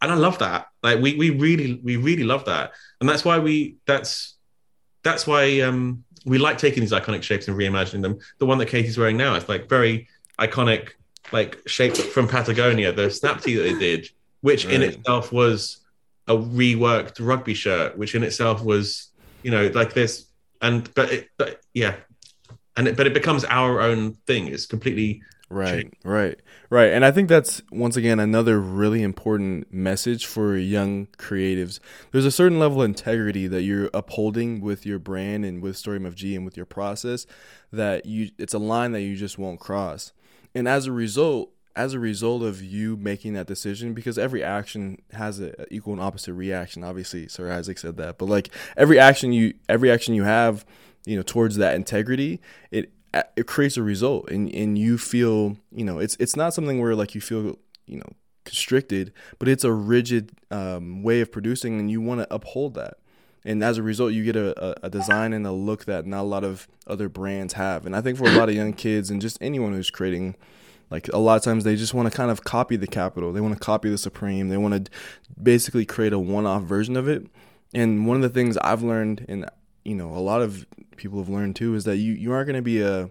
[0.00, 0.68] and I love that.
[0.82, 4.36] Like we we really we really love that, and that's why we that's
[5.02, 8.18] that's why um we like taking these iconic shapes and reimagining them.
[8.38, 10.08] The one that Katie's wearing now is like very
[10.38, 10.90] iconic,
[11.32, 14.10] like shape from Patagonia, the snap tee that they did,
[14.40, 14.74] which right.
[14.74, 15.85] in itself was
[16.28, 19.10] a reworked rugby shirt, which in itself was,
[19.42, 20.26] you know, like this,
[20.60, 21.96] and but it, but yeah,
[22.76, 24.48] and it, but it becomes our own thing.
[24.48, 25.94] It's completely Right, changed.
[26.02, 26.92] right, right.
[26.92, 31.78] And I think that's once again another really important message for young creatives.
[32.10, 36.00] There's a certain level of integrity that you're upholding with your brand and with Story
[36.00, 37.26] MFG and with your process
[37.72, 40.12] that you it's a line that you just won't cross.
[40.52, 45.00] And as a result, as a result of you making that decision, because every action
[45.12, 46.82] has an equal and opposite reaction.
[46.82, 50.64] Obviously, Sir Isaac said that, but like every action you every action you have,
[51.04, 52.92] you know, towards that integrity, it
[53.36, 54.30] it creates a result.
[54.30, 57.98] And and you feel you know it's it's not something where like you feel you
[57.98, 58.08] know
[58.44, 62.94] constricted but it's a rigid um, way of producing and you want to uphold that.
[63.44, 66.22] And as a result you get a, a design and a look that not a
[66.22, 67.84] lot of other brands have.
[67.86, 70.36] And i think for a lot of young kids and just anyone who's creating
[70.90, 73.40] like a lot of times they just want to kind of copy the Kapital they
[73.40, 74.90] want to copy the supreme they want to
[75.42, 77.26] basically create a one-off version of it
[77.74, 79.48] and one of the things i've learned and
[79.84, 80.66] you know a lot of
[80.96, 83.10] people have learned too is that you you aren't going to be a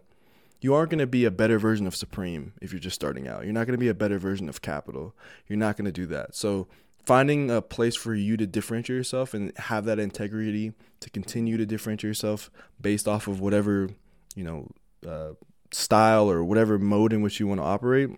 [0.62, 3.44] you aren't going to be a better version of Supreme if you're just starting out.
[3.44, 5.14] You're not going to be a better version of Kapital.
[5.48, 6.36] You're not going to do that.
[6.36, 6.68] So
[7.06, 11.68] finding a place for you to differentiate yourself and have that integrity to continue to
[11.68, 12.50] differentiate yourself
[12.82, 13.90] based off of whatever
[14.36, 14.68] you know
[15.08, 15.34] uh,
[15.76, 18.10] style or whatever mode in which you want to operate.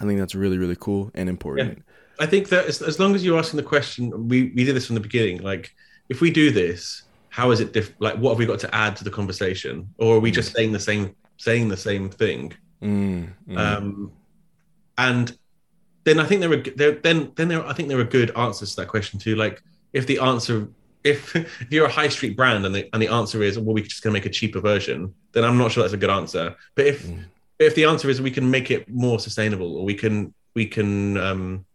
[0.00, 1.78] I think that's really really cool and important.
[1.78, 1.84] Yeah.
[2.20, 4.86] I think that as, as long as you're asking the question, we we did this
[4.86, 5.38] from the beginning.
[5.42, 5.74] Like
[6.08, 8.00] if we do this, how is it different?
[8.00, 10.72] Like, what have we got to add to the conversation, or are we just saying
[10.72, 12.52] the same saying the same thing?
[12.82, 13.58] Mm, mm.
[13.58, 14.12] Um,
[14.98, 15.36] and
[16.04, 18.70] then I think there are there then then there I think there are good answers
[18.74, 19.34] to that question too.
[19.34, 19.62] Like
[19.92, 20.68] if the answer
[21.04, 23.84] if if you're a high street brand and the and the answer is well we're
[23.84, 26.56] just gonna make a cheaper version, then I'm not sure that's a good answer.
[26.74, 27.24] But if mm.
[27.58, 31.16] if the answer is we can make it more sustainable or we can we can
[31.18, 31.66] um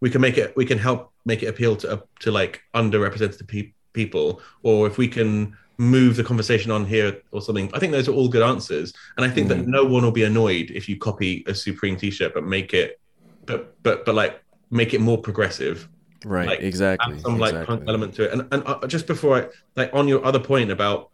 [0.00, 3.46] we can make it we can help make it appeal to uh, to like underrepresented
[3.46, 7.70] people people, or if we can move the conversation on here or something.
[7.74, 9.50] I think those are all good answers, and I think mm.
[9.50, 12.98] that no one will be annoyed if you copy a Supreme T-shirt, but make it,
[13.46, 15.88] but but but like make it more progressive.
[16.24, 16.48] Right.
[16.48, 17.18] Like, exactly.
[17.20, 17.76] some exactly.
[17.76, 19.46] like element to it, and and uh, just before I
[19.76, 21.10] like on your other point about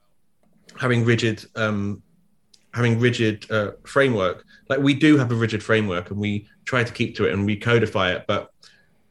[0.81, 2.03] having rigid um
[2.73, 6.93] having rigid uh, framework like we do have a rigid framework and we try to
[6.93, 8.51] keep to it and we codify it but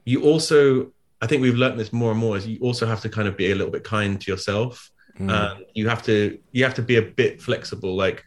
[0.04, 0.92] you also
[1.24, 3.38] I think we've learned this more and more is you also have to kind of
[3.38, 4.92] be a little bit kind to yourself.
[5.18, 5.32] Mm.
[5.32, 7.96] Uh, you have to you have to be a bit flexible.
[7.96, 8.26] Like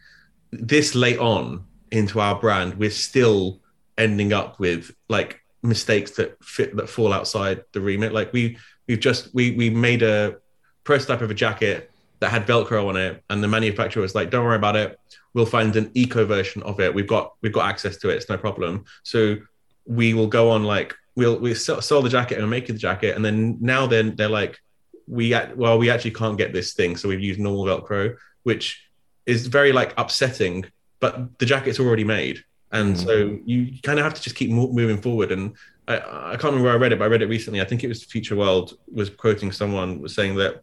[0.51, 3.61] this late on into our brand, we're still
[3.99, 8.13] ending up with like mistakes that fit that fall outside the remit.
[8.13, 10.37] Like we we've just we we made a
[10.83, 14.45] prototype of a jacket that had Velcro on it, and the manufacturer was like, "Don't
[14.45, 14.99] worry about it.
[15.33, 16.93] We'll find an eco version of it.
[16.93, 18.15] We've got we've got access to it.
[18.15, 19.37] It's no problem." So
[19.85, 23.15] we will go on like we'll we sell, sell the jacket and make the jacket,
[23.15, 24.59] and then now then they're like
[25.07, 28.83] we well we actually can't get this thing, so we've used normal Velcro, which
[29.25, 30.65] is very like upsetting.
[30.99, 33.03] But the jacket's already made, and mm.
[33.03, 35.31] so you kind of have to just keep moving forward.
[35.31, 35.55] And
[35.87, 37.61] I, I can't remember where I read it, but I read it recently.
[37.61, 40.61] I think it was Future World was quoting someone was saying that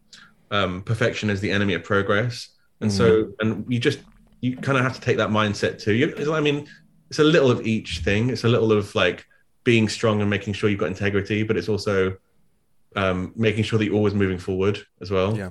[0.51, 2.49] um, perfection is the enemy of progress,
[2.81, 2.93] and mm.
[2.93, 3.99] so and you just
[4.41, 5.93] you kind of have to take that mindset too.
[5.93, 6.67] You, I mean,
[7.09, 8.29] it's a little of each thing.
[8.29, 9.25] It's a little of like
[9.63, 12.15] being strong and making sure you've got integrity, but it's also
[12.95, 15.35] um, making sure that you're always moving forward as well.
[15.35, 15.49] Yeah.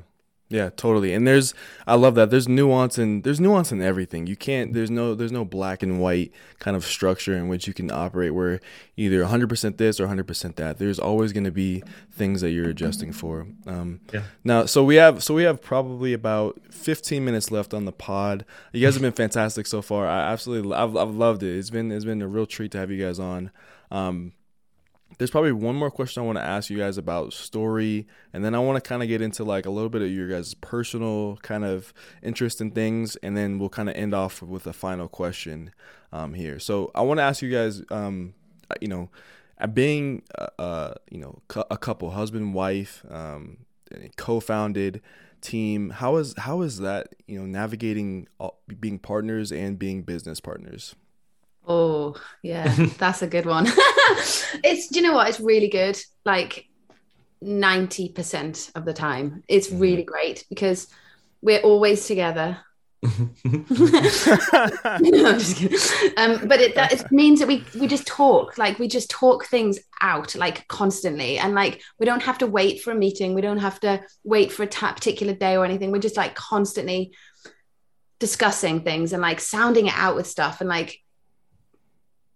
[0.55, 1.13] Yeah, totally.
[1.13, 1.53] And there's
[1.85, 2.31] I love that.
[2.31, 4.29] There's nuance and there's nuance in everything.
[4.29, 6.31] You can't there's no there's no black and white
[6.61, 8.61] kind of structure in which you can operate where
[8.97, 10.79] either 100% this or 100% that.
[10.79, 11.83] There's always going to be
[12.13, 13.49] things that you're adjusting for.
[13.67, 14.23] Um yeah.
[14.45, 18.45] now so we have so we have probably about 15 minutes left on the pod.
[18.73, 20.07] You guys have been fantastic so far.
[20.07, 21.59] I absolutely I've, I've loved it.
[21.59, 23.51] It's been it's been a real treat to have you guys on.
[23.91, 24.35] Um
[25.19, 28.55] there's probably one more question I want to ask you guys about story, and then
[28.55, 31.39] I want to kind of get into like a little bit of your guys' personal
[31.43, 31.93] kind of
[32.23, 35.71] interest in things, and then we'll kind of end off with a final question
[36.13, 36.59] um, here.
[36.59, 38.35] So I want to ask you guys, um,
[38.81, 39.11] you know,
[39.73, 40.23] being
[40.59, 43.59] uh, you know a couple, husband, wife, um,
[44.17, 45.01] co-founded
[45.41, 48.27] team, how is how is that you know navigating
[48.81, 50.97] being partners and being business partners?
[51.67, 53.67] Oh, yeah, that's a good one.
[53.69, 55.29] it's, do you know what?
[55.29, 55.99] It's really good.
[56.25, 56.67] Like
[57.43, 59.43] 90% of the time.
[59.49, 59.79] It's mm-hmm.
[59.79, 60.89] really great because
[61.43, 62.59] we're always together.
[63.05, 65.79] no, I'm just kidding.
[66.17, 69.45] Um, but it, that, it means that we we just talk like we just talk
[69.45, 73.43] things out like constantly and like we don't have to wait for a meeting we
[73.43, 77.13] don't have to wait for a t- particular day or anything we're just like constantly
[78.21, 80.99] discussing things and like sounding it out with stuff and like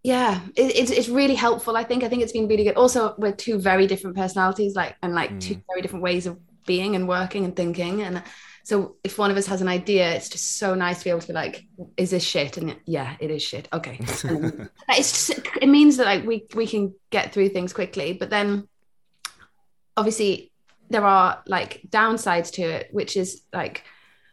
[0.02, 2.04] yeah it, it's, it's really helpful i think.
[2.04, 2.76] I think it's been really good.
[2.76, 5.40] Also we're two very different personalities like and like mm.
[5.40, 8.22] two very different ways of being and working and thinking and
[8.62, 11.20] so if one of us has an idea it's just so nice to be able
[11.20, 11.64] to be like
[11.96, 12.56] is this shit?
[12.58, 13.68] And yeah it is shit.
[13.72, 13.98] Okay.
[14.90, 18.68] It's just, it means that like we we can get through things quickly but then
[19.96, 20.52] obviously
[20.90, 23.84] there are like downsides to it which is like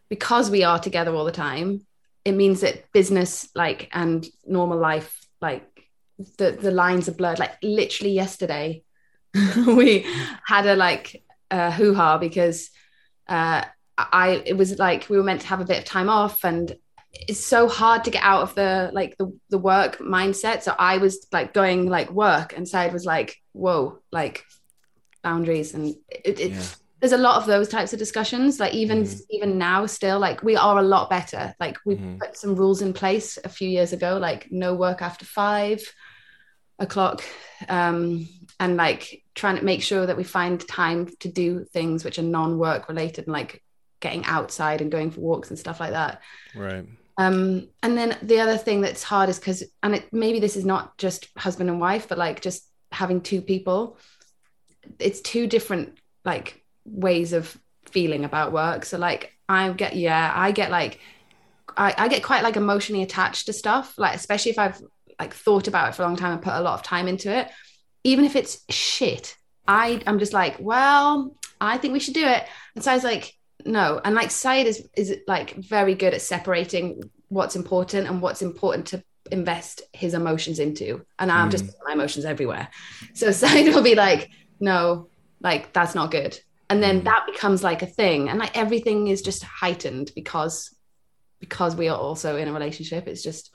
[0.10, 1.86] because we are together all the time
[2.24, 5.68] it means that business like and normal life like
[6.38, 8.84] the the lines are blurred like literally yesterday
[9.68, 10.06] we
[10.46, 12.70] had a like a hoo-ha because
[13.28, 13.64] uh
[13.98, 16.76] i it was like we were meant to have a bit of time off and
[17.12, 20.64] it's so hard to get out of the like the, the work mindset.
[20.64, 24.44] So i was like going like work and Saeed was like whoa like
[25.24, 26.64] boundaries and it, it yeah
[27.00, 29.22] there's a lot of those types of discussions like even mm.
[29.30, 32.20] even now still like we are a lot better like we mm.
[32.20, 35.82] put some rules in place a few years ago like no work after five
[36.80, 37.24] o'clock
[37.70, 38.28] um
[38.60, 42.24] and like trying to make sure that we find time to do things which are
[42.24, 43.62] non-work related and like
[44.00, 46.22] getting outside and going for walks and stuff like that
[46.56, 46.86] right
[47.18, 50.66] um and then the other thing that's hard is because and it, maybe this is
[50.66, 53.98] not just husband and wife but like just having two people
[55.00, 58.86] it's two different like ways of feeling about work.
[58.86, 61.00] So like I get yeah, I get like
[61.78, 64.82] I, I get quite like emotionally attached to stuff, like especially if I've
[65.20, 67.36] like thought about it for a long time and put a lot of time into
[67.36, 67.50] it.
[68.04, 69.36] Even if it's shit,
[69.68, 72.44] I I'm just like, well, I think we should do it.
[72.76, 73.34] And so I was like,
[73.66, 74.00] no.
[74.04, 78.88] And like Saeed is is like very good at separating what's important and what's important
[78.88, 81.04] to invest his emotions into.
[81.18, 81.52] And I'm mm.
[81.52, 82.70] just my emotions everywhere.
[83.14, 84.30] So Saeed will be like,
[84.60, 85.10] no,
[85.42, 87.04] like that's not good and then mm.
[87.06, 88.30] that becomes like a thing.
[88.30, 90.74] And like everything is just heightened because
[91.40, 93.08] because we are also in a relationship.
[93.08, 93.54] It's just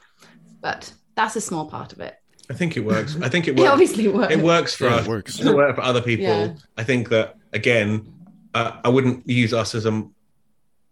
[0.61, 2.15] but that's a small part of it.
[2.49, 3.17] I think it works.
[3.23, 3.63] I think it works.
[3.63, 4.33] it obviously works.
[4.33, 5.07] It works for yeah, us.
[5.07, 5.41] it works.
[5.41, 6.27] It work for other people.
[6.27, 6.55] Yeah.
[6.77, 8.13] i think that again
[8.55, 10.05] uh, i wouldn't use us as a,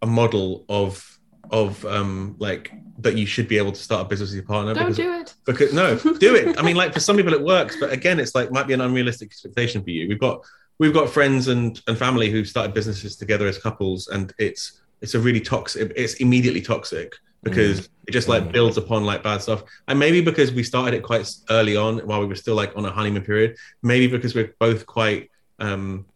[0.03, 1.19] a model of
[1.51, 4.75] of um like that you should be able to start a business with your partner
[4.75, 5.35] don't because, do it.
[5.47, 6.59] because no do it.
[6.59, 8.81] I mean like for some people it works but again it's like might be an
[8.81, 10.09] unrealistic expectation for you.
[10.09, 10.45] We've got
[10.79, 15.15] we've got friends and and family who've started businesses together as couples, and it's it's
[15.15, 15.93] a really toxic.
[15.97, 17.89] It's immediately toxic because mm.
[18.09, 18.53] it just like mm.
[18.53, 19.63] builds upon like bad stuff.
[19.87, 22.85] And maybe because we started it quite early on while we were still like on
[22.85, 23.57] a honeymoon period.
[23.83, 26.07] Maybe because we're both quite um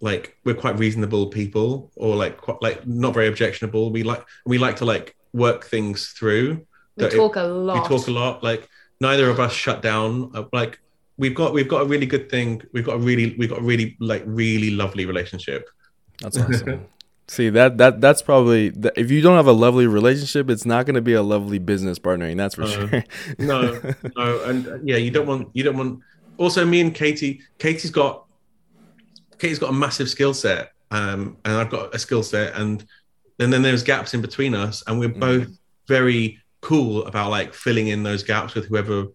[0.00, 3.90] like we're quite reasonable people or like quite, like not very objectionable.
[3.90, 6.66] We like we like to like work things through.
[6.96, 7.82] We talk it, a lot.
[7.82, 8.42] We talk a lot.
[8.42, 8.68] Like
[9.00, 10.32] neither of us shut down.
[10.34, 10.80] Uh, like
[11.20, 12.62] we've got we've got a really good thing.
[12.72, 15.68] We've got a really we've got a really like really lovely relationship.
[16.20, 16.86] That's awesome.
[17.28, 20.96] See that that that's probably if you don't have a lovely relationship, it's not going
[20.96, 22.36] to be a lovely business partnering.
[22.36, 23.04] That's for uh, sure.
[23.38, 23.80] no,
[24.16, 26.00] no, and yeah, you don't want you don't want.
[26.38, 28.24] Also, me and Katie, Katie's got
[29.38, 32.84] Katie's got a massive skill set um, and I've got a skill set, and
[33.38, 35.20] and then there's gaps in between us, and we're mm.
[35.20, 35.48] both
[35.86, 39.06] very cool about like filling in those gaps with whoever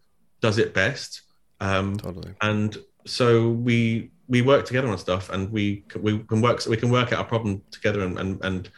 [0.42, 1.22] does it best.
[1.60, 2.34] Um, totally.
[2.42, 6.90] And so we we work together on stuff, and we we can work we can
[6.90, 8.70] work out a problem together, and and, and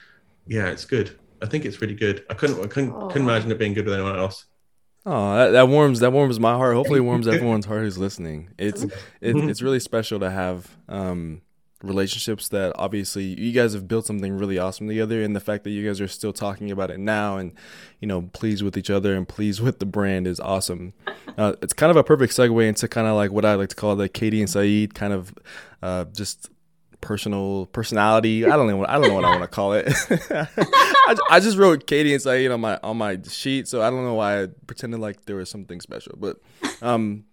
[0.48, 1.18] yeah, it's good.
[1.42, 2.26] I think it's really good.
[2.30, 4.46] I couldn't I couldn't, couldn't imagine it being good with anyone else.
[5.10, 6.76] Oh, that, that, warms that warms my heart.
[6.76, 8.50] Hopefully, it warms everyone's heart who's listening.
[8.58, 11.42] It's it, it's really special to have um,
[11.84, 15.70] relationships that obviously you guys have built something really awesome together and the fact that
[15.70, 17.54] you guys are still talking about it now and
[18.00, 20.94] you know pleased with each other and pleased with the brand is awesome.
[21.38, 23.76] Uh, it's kind of a perfect segue into kind of like what i like to
[23.76, 25.34] call the katie and saeed kind of
[25.84, 26.50] uh, just
[27.00, 28.44] personal personality.
[28.44, 29.88] I don't know what i don't know what i want to call it.
[30.32, 34.04] I, I, just wrote katie and saeed on my on my sheet so i don't
[34.04, 36.38] know why i pretended like there was something special but
[36.82, 37.26] um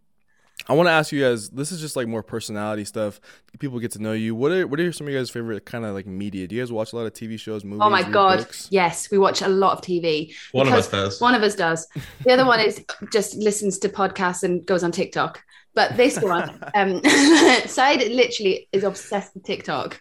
[0.67, 1.51] I want to ask you guys.
[1.51, 3.21] This is just like more personality stuff.
[3.59, 4.35] People get to know you.
[4.35, 6.47] What are what are some of your guys' favorite kind of like media?
[6.47, 7.81] Do you guys watch a lot of TV shows, movies?
[7.83, 8.69] Oh my god, books?
[8.71, 10.35] yes, we watch a lot of TV.
[10.53, 11.21] One of us does.
[11.21, 11.87] One of us does.
[12.25, 15.43] The other one is just listens to podcasts and goes on TikTok.
[15.75, 17.03] But this one, um,
[17.67, 20.01] Saeed literally is obsessed with TikTok.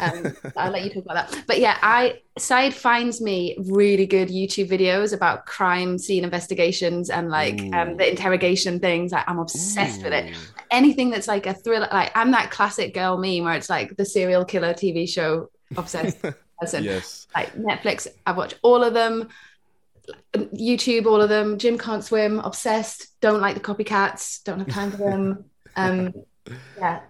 [0.00, 1.44] Um, I'll let you talk about that.
[1.46, 7.30] But yeah, I Saeed finds me really good YouTube videos about crime scene investigations and
[7.30, 9.12] like um, the interrogation things.
[9.12, 10.04] Like, I'm obsessed Ooh.
[10.04, 10.36] with it.
[10.70, 14.04] Anything that's like a thriller, like I'm that classic girl meme where it's like the
[14.04, 16.18] serial killer TV show obsessed
[16.60, 16.84] person.
[16.84, 17.26] yes.
[17.34, 19.28] Like Netflix, I've watched all of them.
[20.36, 21.58] YouTube, all of them.
[21.58, 23.18] Jim can't swim, obsessed.
[23.20, 24.42] Don't like the copycats.
[24.44, 25.44] Don't have time for them.
[25.76, 26.12] Um,
[26.78, 27.00] yeah,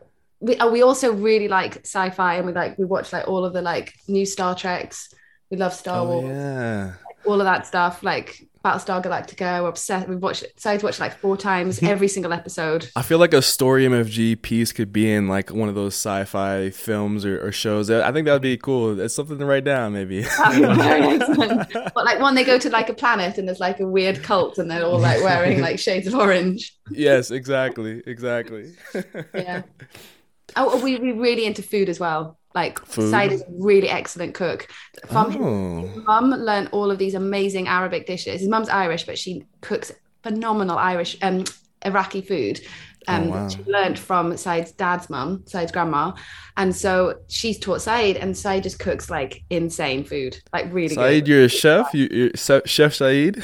[0.40, 3.52] we uh, we also really like sci-fi and we like we watch like all of
[3.52, 5.12] the like new Star Treks.
[5.50, 6.28] We love Star oh, Wars.
[6.28, 6.94] Yeah.
[7.24, 9.62] All of that stuff, like Battlestar Galactica.
[9.62, 10.08] We're obsessed.
[10.08, 12.88] We've watched decided to watch like four times every single episode.
[12.96, 16.70] I feel like a story MFG piece could be in like one of those sci-fi
[16.70, 17.90] films or, or shows.
[17.90, 18.98] I think that'd be cool.
[18.98, 20.22] It's something to write down, maybe.
[20.38, 24.56] but like when they go to like a planet and there's like a weird cult
[24.56, 26.74] and they're all like wearing like shades of orange.
[26.90, 28.72] Yes, exactly, exactly.
[29.34, 29.62] yeah.
[30.56, 32.38] Oh, we we really into food as well.
[32.54, 33.10] Like food.
[33.10, 34.68] Saeed is a really excellent cook.
[35.08, 35.86] From oh.
[35.86, 38.40] his mum learned all of these amazing Arabic dishes.
[38.40, 39.92] His mum's Irish, but she cooks
[40.22, 41.44] phenomenal Irish um
[41.84, 42.60] Iraqi food.
[43.08, 43.48] Oh, um, oh, wow.
[43.48, 46.12] she learned from Saeed's dad's mum, Saeed's grandma,
[46.56, 50.94] and so she's taught Saeed, and Saeed just cooks like insane food, like really.
[50.94, 51.28] Saeed, good.
[51.28, 51.92] you're a chef.
[51.92, 52.30] You, you're
[52.66, 53.42] Chef Saeed.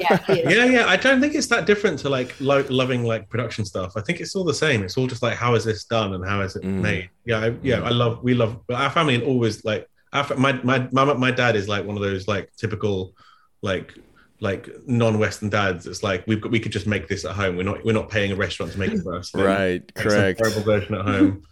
[0.00, 0.86] yeah, yeah, yeah.
[0.86, 3.92] I don't think it's that different to like lo- loving like production stuff.
[3.96, 4.82] I think it's all the same.
[4.82, 6.80] It's all just like how is this done and how is it mm.
[6.80, 7.10] made.
[7.24, 7.78] Yeah, I, yeah.
[7.78, 7.84] Mm.
[7.84, 8.22] I love.
[8.22, 11.96] We love our family, always like our, my my my my dad is like one
[11.96, 13.14] of those like typical
[13.62, 13.94] like
[14.40, 17.56] like non-Western dads, it's like we've got we could just make this at home.
[17.56, 19.34] We're not we're not paying a restaurant to make it for us.
[19.34, 20.40] right, correct.
[20.42, 21.42] Terrible version at home.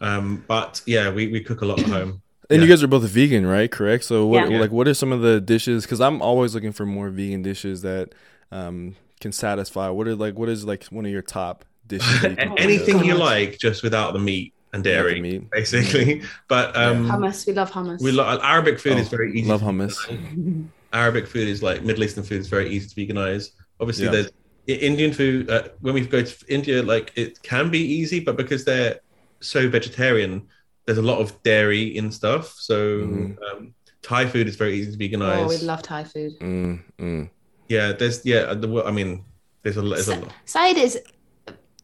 [0.00, 2.22] um, but yeah, we, we cook a lot at home.
[2.50, 2.64] And yeah.
[2.64, 3.70] you guys are both vegan, right?
[3.70, 4.04] Correct.
[4.04, 4.58] So what yeah.
[4.58, 5.84] like what are some of the dishes?
[5.84, 8.14] Because I'm always looking for more vegan dishes that
[8.50, 9.90] um, can satisfy.
[9.90, 12.22] What are like what is like one of your top dishes?
[12.22, 15.50] You Anything you like, just without the meat and dairy, meat.
[15.50, 16.22] basically.
[16.48, 18.00] But um, hummus, we love hummus.
[18.00, 19.48] We love Arabic food oh, is very easy.
[19.48, 20.68] Love hummus.
[20.92, 23.50] Arabic food is like Middle Eastern food is very easy to veganize.
[23.80, 24.10] Obviously, yeah.
[24.10, 24.30] there's
[24.66, 25.50] Indian food.
[25.50, 29.00] Uh, when we go to India, like it can be easy, but because they're
[29.40, 30.46] so vegetarian,
[30.86, 32.52] there's a lot of dairy in stuff.
[32.52, 33.36] So mm.
[33.50, 35.44] um, Thai food is very easy to veganize.
[35.44, 36.38] Oh, we love Thai food.
[36.40, 37.30] Mm, mm.
[37.68, 38.54] Yeah, there's yeah.
[38.54, 39.24] The, I mean,
[39.62, 40.32] there's a, there's a lot.
[40.44, 40.98] Saeed is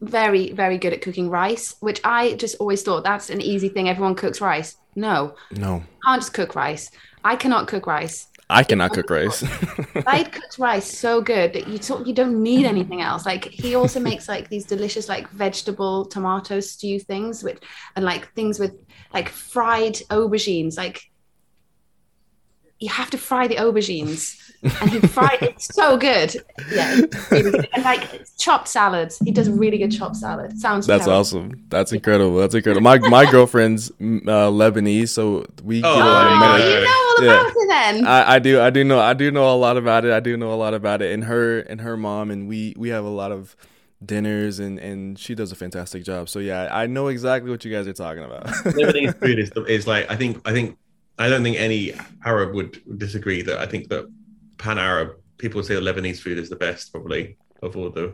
[0.01, 3.89] very very good at cooking rice, which I just always thought that's an easy thing.
[3.89, 4.75] Everyone cooks rice.
[4.95, 6.89] No, no, can't just cook rice.
[7.23, 8.27] I cannot cook rice.
[8.49, 9.39] I cannot cook rice.
[10.07, 13.25] Saeed cooks rice so good that you talk, you don't need anything else.
[13.25, 17.59] Like he also makes like these delicious like vegetable tomato stew things with
[17.95, 18.73] and like things with
[19.13, 20.77] like fried aubergines.
[20.77, 21.01] Like
[22.79, 24.41] you have to fry the aubergines
[24.81, 26.35] and he fried it it's so good.
[26.71, 27.01] Yeah,
[27.31, 27.69] really good.
[27.73, 29.19] and like chopped salads.
[29.19, 30.57] He does really good chopped salad.
[30.59, 31.19] Sounds that's terrible.
[31.19, 31.65] awesome.
[31.69, 32.37] That's incredible.
[32.37, 32.81] That's incredible.
[32.81, 33.93] My my girlfriend's uh,
[34.49, 37.41] Lebanese, so we oh, get a lot of Med- you know all yeah.
[37.41, 38.07] about it then.
[38.07, 38.61] I, I, do.
[38.61, 38.99] I do know.
[38.99, 40.11] I do know a lot about it.
[40.11, 41.13] I do know a lot about it.
[41.13, 43.55] And her and her mom and we we have a lot of
[44.03, 46.29] dinners and and she does a fantastic job.
[46.29, 48.45] So yeah, I know exactly what you guys are talking about.
[48.47, 50.77] Lebanese food is, is like I think I think
[51.17, 51.93] I don't think any
[52.23, 54.11] Arab would disagree that I think that
[54.57, 58.13] pan Arab, people would say Lebanese food is the best probably of all the.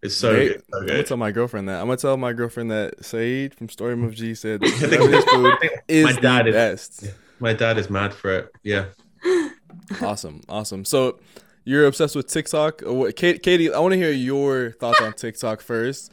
[0.00, 1.80] It's so, it's so I'm gonna tell my girlfriend that.
[1.80, 5.28] I'm gonna tell my girlfriend that Saeed from Story MFG said Lebanese
[5.60, 7.04] food is my dad the is, best.
[7.40, 8.52] My dad is mad for it.
[8.62, 8.86] Yeah.
[10.00, 10.84] awesome, awesome.
[10.84, 11.18] So
[11.64, 12.82] you're obsessed with TikTok.
[13.16, 16.12] Katie, I want to hear your thoughts on TikTok first.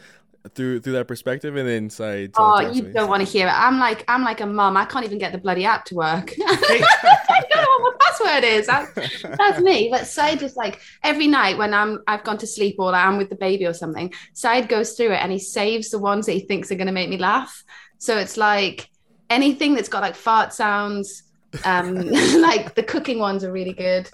[0.54, 3.54] Through through that perspective and then say oh you don't want to hear it.
[3.54, 6.34] I'm like i'm like a mom i can't even get the bloody app to work.
[6.40, 8.68] I don't know what my password is.
[8.68, 9.90] That's, that's me.
[9.90, 13.30] But Saeed just like every night when i'm i've gone to sleep or i'm with
[13.30, 16.42] the baby or something Saeed goes through it and he saves the ones that he
[16.42, 17.64] thinks are going to make me laugh.
[17.98, 18.90] So it's like
[19.30, 21.24] anything that's got like fart sounds
[21.64, 21.96] um
[22.42, 24.10] like the cooking ones are really good.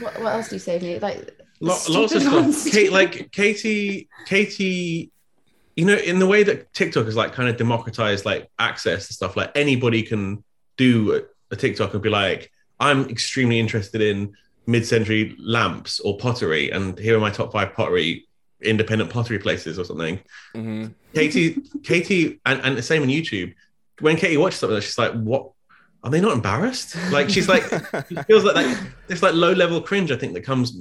[0.00, 0.98] What, what else do you save me?
[0.98, 2.72] Like lots of stuff.
[2.72, 5.12] Kate, like Katie, Katie,
[5.76, 9.12] you know, in the way that TikTok is like kind of democratized like access to
[9.12, 10.44] stuff, like anybody can
[10.76, 11.14] do
[11.50, 12.50] a, TikTok and be like,
[12.80, 14.34] I'm extremely interested in
[14.66, 18.26] mid-century lamps or pottery, and here are my top five pottery
[18.60, 20.18] independent pottery places or something.
[20.52, 20.86] Mm-hmm.
[21.14, 23.54] Katie, Katie, and, and the same on YouTube.
[24.00, 25.52] When Katie watches something, she's like, "What?
[26.02, 27.62] Are they not embarrassed?" Like she's like,
[28.26, 30.10] feels like, like this like low level cringe.
[30.10, 30.76] I think that comes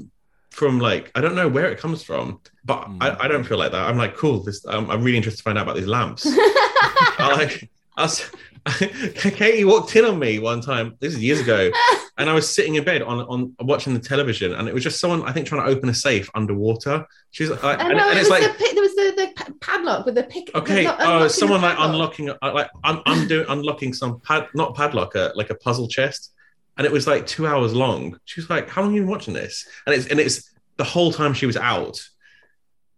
[0.54, 2.98] from like I don't know where it comes from, but mm.
[3.02, 3.90] I, I, don't feel like that.
[3.90, 4.44] I'm like, cool.
[4.44, 6.26] This um, I'm really interested to find out about these lamps.
[6.28, 8.30] I like I was,
[9.16, 10.96] Katie walked in on me one time.
[11.00, 11.72] This is years ago,
[12.20, 15.00] and I was sitting in bed on on watching the television, and it was just
[15.00, 17.08] someone I think trying to open a safe underwater.
[17.32, 20.24] She's like, and, and, and it's like the, there was the, the padlock with the
[20.24, 20.52] pick.
[20.54, 24.76] Okay, oh, uh, someone like unlocking, uh, like I'm I'm doing unlocking some pad, not
[24.76, 26.30] padlock, uh, like a puzzle chest
[26.78, 28.18] and it was like two hours long.
[28.26, 30.84] She was like, "How long have you been watching this?" And it's and it's the
[30.84, 32.02] whole time she was out.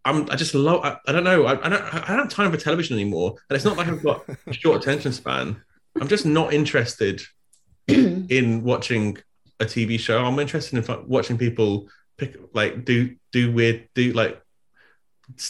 [0.03, 0.83] I'm I just love.
[0.83, 1.45] I, I don't know.
[1.45, 1.81] I, I, don't.
[1.81, 4.81] I don't have time for television anymore, and it's not like I've got a short
[4.81, 5.61] attention span.
[5.99, 7.21] I'm just not interested
[7.87, 9.17] in watching
[9.59, 10.23] a TV show.
[10.23, 14.41] I'm interested in watching people pick like do do weird do like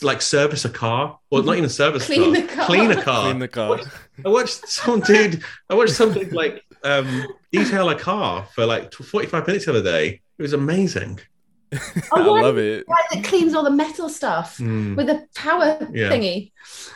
[0.02, 3.24] like service a car or not even service clean car, the car clean a car
[3.24, 3.80] clean the car
[4.26, 9.48] I watched some dude I watched something like um detail a car for like 45
[9.48, 10.22] minutes the other day.
[10.38, 11.20] It was amazing.
[12.14, 12.86] Oh, I love it.
[12.88, 14.96] right, that cleans all the metal stuff mm.
[14.96, 16.10] with a power yeah.
[16.10, 16.52] thingy.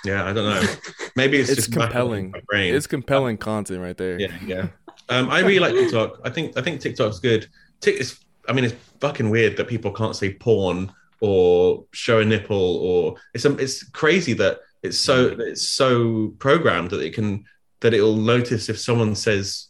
[0.06, 0.76] Yeah I don't know.
[1.18, 2.34] Maybe it's, it's compelling.
[2.52, 4.20] it's compelling content right there.
[4.20, 4.68] Yeah yeah.
[5.10, 6.22] Um I really like TikTok.
[6.24, 7.50] I think I think TikTok's good.
[7.82, 12.26] Tik is I mean it's fucking weird that people can't say porn or show a
[12.26, 17.44] nipple or it's it's crazy that it's so it's so programmed that it can
[17.82, 19.69] that it'll notice if someone says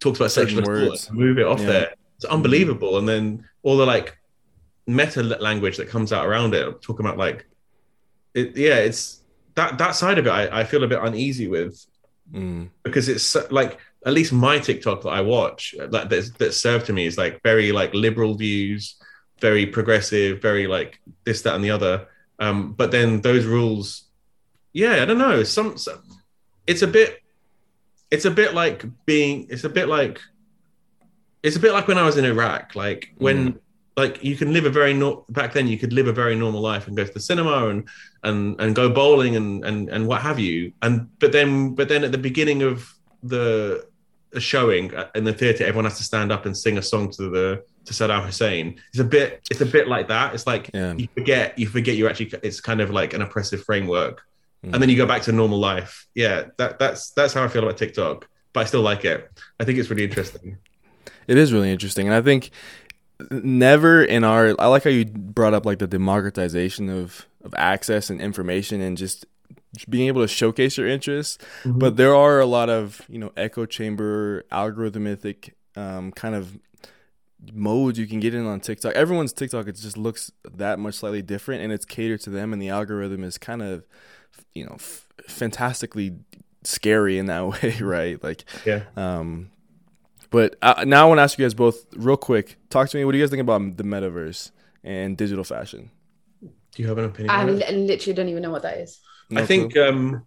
[0.00, 1.66] talks about sexual words move it off yeah.
[1.66, 4.18] there it's unbelievable and then all the like
[4.86, 7.46] meta language that comes out around it talking about like
[8.34, 9.22] it yeah it's
[9.54, 11.84] that that side of it I, I feel a bit uneasy with
[12.32, 12.68] mm.
[12.82, 16.92] because it's like at least my TikTok that I watch that that's, that's served to
[16.92, 18.96] me is like very like liberal views
[19.40, 22.08] very progressive, very like this, that, and the other.
[22.38, 24.04] Um, but then those rules,
[24.72, 25.42] yeah, I don't know.
[25.42, 26.02] Some, some,
[26.66, 27.22] it's a bit,
[28.10, 30.20] it's a bit like being, it's a bit like,
[31.42, 32.74] it's a bit like when I was in Iraq.
[32.74, 33.58] Like when, mm.
[33.96, 36.60] like you can live a very no, back then you could live a very normal
[36.60, 37.88] life and go to the cinema and
[38.24, 40.72] and and go bowling and and and what have you.
[40.82, 42.92] And but then but then at the beginning of
[43.22, 43.86] the
[44.38, 47.64] showing in the theater, everyone has to stand up and sing a song to the
[47.84, 48.80] to Saddam Hussein.
[48.90, 50.34] It's a bit it's a bit like that.
[50.34, 50.94] It's like yeah.
[50.94, 54.22] you forget you forget you're actually it's kind of like an oppressive framework.
[54.66, 54.74] Mm.
[54.74, 56.06] And then you go back to normal life.
[56.14, 58.28] Yeah, that that's that's how I feel about TikTok.
[58.52, 59.30] But I still like it.
[59.60, 60.58] I think it's really interesting.
[61.28, 62.06] It is really interesting.
[62.06, 62.52] And I think
[63.32, 68.10] never in our I like how you brought up like the democratization of of access
[68.10, 69.26] and information and just
[69.88, 71.38] being able to showcase your interests.
[71.64, 71.78] Mm-hmm.
[71.78, 76.58] But there are a lot of, you know, echo chamber algorithmic um, kind of
[77.52, 78.94] modes you can get in on TikTok.
[78.94, 82.60] Everyone's TikTok it just looks that much slightly different and it's catered to them and
[82.60, 83.86] the algorithm is kind of
[84.54, 86.16] you know f- fantastically
[86.64, 88.22] scary in that way, right?
[88.22, 88.82] Like yeah.
[88.96, 89.50] Um
[90.30, 92.58] but uh, now I want to ask you guys both real quick.
[92.68, 93.04] Talk to me.
[93.04, 94.50] What do you guys think about the metaverse
[94.82, 95.90] and digital fashion?
[96.42, 97.30] Do you have an opinion?
[97.30, 99.00] I literally don't even know what that is.
[99.30, 100.24] No I think um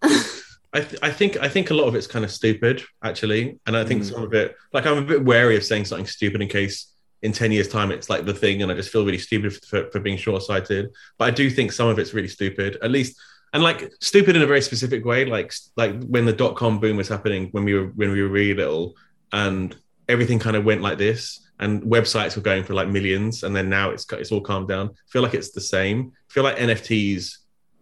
[0.72, 3.76] I, th- I think I think a lot of it's kind of stupid actually, and
[3.76, 4.12] I think mm.
[4.12, 6.90] some of it like I'm a bit wary of saying something stupid in case
[7.22, 9.90] in 10 years time it's like the thing and i just feel really stupid for,
[9.90, 10.88] for being short-sighted
[11.18, 13.20] but i do think some of it's really stupid at least
[13.52, 17.08] and like stupid in a very specific way like like when the dot-com boom was
[17.08, 18.94] happening when we were when we were really little
[19.32, 19.76] and
[20.08, 23.68] everything kind of went like this and websites were going for like millions and then
[23.68, 24.88] now it's it's all calmed down.
[24.88, 26.12] I feel like it's the same.
[26.30, 27.36] I feel like nfts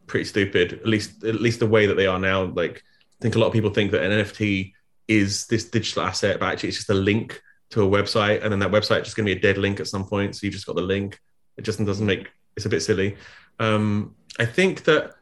[0.06, 2.44] pretty stupid at least at least the way that they are now.
[2.44, 4.72] Like i think a lot of people think that an nft
[5.06, 7.40] is this digital asset but actually it's just a link
[7.70, 9.86] to a website and then that website just going to be a dead link at
[9.86, 11.18] some point so you just got the link.
[11.56, 13.16] It just doesn't make it's a bit silly.
[13.58, 15.14] Um i think that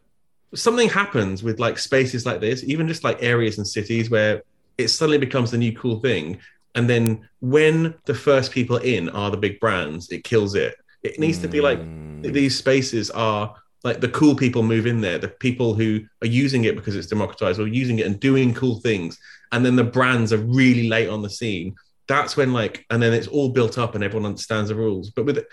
[0.54, 4.42] something happens with like spaces like this even just like areas and cities where
[4.78, 6.38] it suddenly becomes the new cool thing
[6.74, 11.18] and then when the first people in are the big brands it kills it it
[11.18, 11.42] needs mm.
[11.42, 12.32] to be like mm.
[12.32, 13.54] these spaces are
[13.86, 17.06] like the cool people move in there, the people who are using it because it's
[17.06, 19.16] democratized or using it and doing cool things,
[19.52, 21.74] and then the brands are really late on the scene.
[22.08, 25.10] That's when like, and then it's all built up and everyone understands the rules.
[25.10, 25.46] But with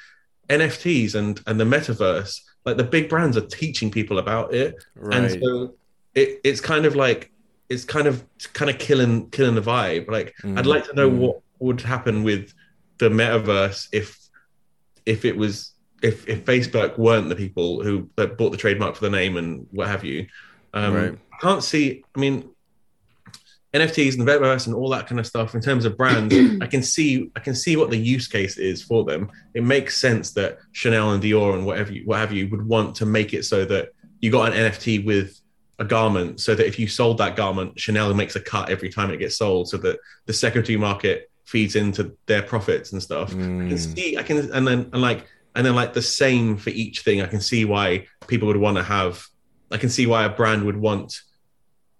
[0.50, 5.32] NFTs and and the metaverse, like the big brands are teaching people about it, right.
[5.32, 5.74] and so
[6.16, 7.32] it, it's kind of like
[7.70, 10.10] it's kind of kind of killing killing the vibe.
[10.10, 10.58] Like mm.
[10.58, 11.18] I'd like to know mm.
[11.18, 12.54] what would happen with
[12.98, 14.18] the metaverse if
[15.06, 19.06] if it was if if Facebook weren't the people who that bought the trademark for
[19.06, 20.28] the name and what have you.
[20.74, 21.18] Um, right.
[21.34, 22.04] I can't see.
[22.16, 22.50] I mean,
[23.74, 26.68] NFTs and the metaverse and all that kind of stuff in terms of brands, I
[26.68, 29.32] can see I can see what the use case is for them.
[29.54, 32.96] It makes sense that Chanel and Dior and whatever you, what have you would want
[32.98, 35.40] to make it so that you got an NFT with
[35.80, 39.10] a garment, so that if you sold that garment, Chanel makes a cut every time
[39.10, 39.98] it gets sold, so that
[40.28, 43.32] the secondary market feeds into their profits and stuff.
[43.32, 43.66] Mm.
[43.66, 43.96] I can mm.
[43.96, 47.22] see, I can, and then and like and then like the same for each thing.
[47.22, 49.26] I can see why people would want to have.
[49.72, 51.22] I can see why a brand would want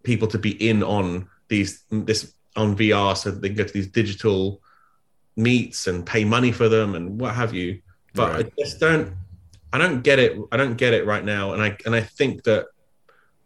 [0.04, 3.74] people to be in on these this on VR so that they can go to
[3.74, 4.62] these digital
[5.36, 7.82] meets and pay money for them and what have you.
[8.14, 8.46] But right.
[8.46, 9.14] I just don't
[9.72, 10.38] I don't get it.
[10.52, 11.54] I don't get it right now.
[11.54, 12.68] And I and I think that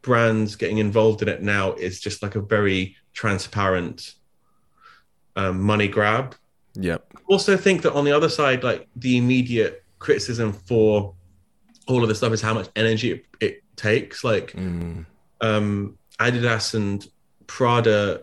[0.01, 4.13] brands getting involved in it now is just like a very transparent
[5.35, 6.35] um, money grab.
[6.75, 7.13] Yep.
[7.27, 11.13] Also think that on the other side, like the immediate criticism for
[11.87, 14.23] all of this stuff is how much energy it, it takes.
[14.23, 15.05] Like mm.
[15.41, 17.05] um, Adidas and
[17.47, 18.21] Prada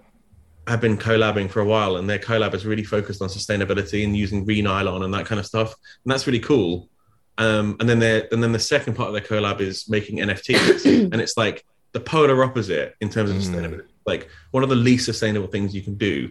[0.67, 4.17] have been collabing for a while, and their collab is really focused on sustainability and
[4.17, 6.89] using re-nylon and that kind of stuff, and that's really cool.
[7.37, 10.85] Um, and then they and then the second part of their collab is making NFTs,
[11.13, 13.43] and it's like the polar opposite in terms of mm.
[13.43, 13.87] sustainability.
[14.07, 16.31] Like one of the least sustainable things you can do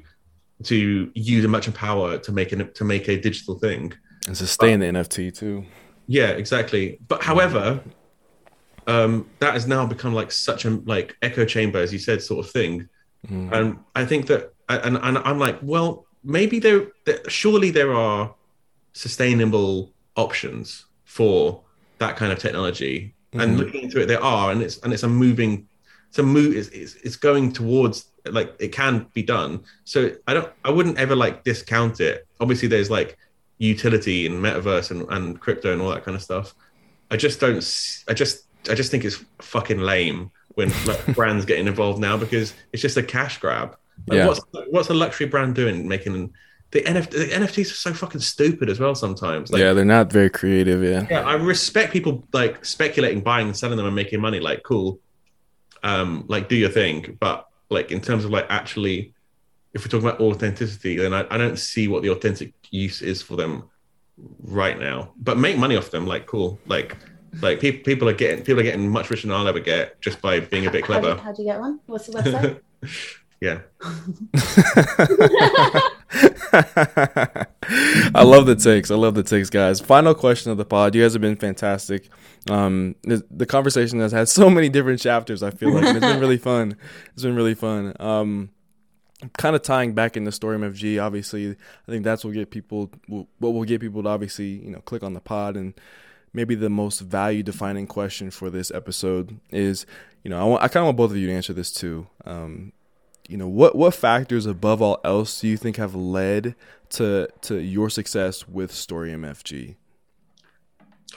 [0.64, 3.94] to use a merchant power to make an, to make a digital thing
[4.28, 5.66] and sustain but, the NFT too.
[6.08, 7.00] Yeah, exactly.
[7.08, 7.82] But however,
[8.88, 12.46] um, that has now become like such a like echo chamber, as you said, sort
[12.46, 12.90] of thing.
[13.28, 13.52] Mm.
[13.52, 18.34] And I think that, and, and I'm like, well, maybe there, there, surely there are
[18.94, 21.62] sustainable options for
[22.00, 23.14] that kind of technology.
[23.32, 23.40] Mm-hmm.
[23.40, 25.68] And looking into it, there are, and it's and it's a moving,
[26.10, 29.64] it's a move, it's, it's, it's going towards like it can be done.
[29.86, 32.28] So I don't, I wouldn't ever like discount it.
[32.40, 33.18] Obviously, there's like
[33.58, 36.54] utility and metaverse and, and crypto and all that kind of stuff.
[37.10, 37.58] I just don't.
[38.08, 42.54] I just I just think it's fucking lame when like, brands getting involved now because
[42.72, 43.78] it's just a cash grab.
[44.08, 44.28] Like, yeah.
[44.28, 46.34] What's what's a luxury brand doing making
[46.74, 49.52] the, the NFTs are so fucking stupid as well sometimes.
[49.52, 50.84] Like, yeah, they're not very creative.
[50.84, 51.06] Yeah.
[51.10, 54.40] Yeah, I respect people like speculating, buying and selling them and making money.
[54.40, 55.00] Like, cool.
[55.84, 59.14] Um, like do your thing, but like in terms of like actually,
[59.74, 63.22] if we're talking about authenticity, then I, I don't see what the authentic use is
[63.22, 63.70] for them
[64.40, 65.12] right now.
[65.18, 66.60] But make money off them, like cool.
[66.66, 66.98] Like
[67.42, 70.22] like people people are getting people are getting much richer than I'll ever get just
[70.22, 71.16] by being a bit clever.
[71.16, 71.80] How do you get one?
[71.86, 72.60] What's the website?
[73.42, 73.60] yeah.
[78.16, 78.92] I love the takes.
[78.92, 79.80] I love the takes, guys.
[79.80, 80.96] Final question of the pod.
[80.96, 82.10] You guys have been fantastic.
[82.50, 85.42] Um, the, the conversation has had so many different chapters.
[85.44, 86.78] I feel like it's been really fun.
[87.14, 87.94] It's been really fun.
[88.00, 88.50] Um,
[89.38, 93.28] kind of tying back into story MFG, obviously, I think that's what get people what
[93.40, 95.74] will get people to obviously you know click on the pod and
[96.34, 99.86] maybe the most value defining question for this episode is
[100.24, 102.08] you know I, want, I kind of want both of you to answer this too.
[102.26, 102.74] Um,
[103.28, 106.56] you know what what factors above all else do you think have led
[106.90, 109.76] to to your success with Story MFG?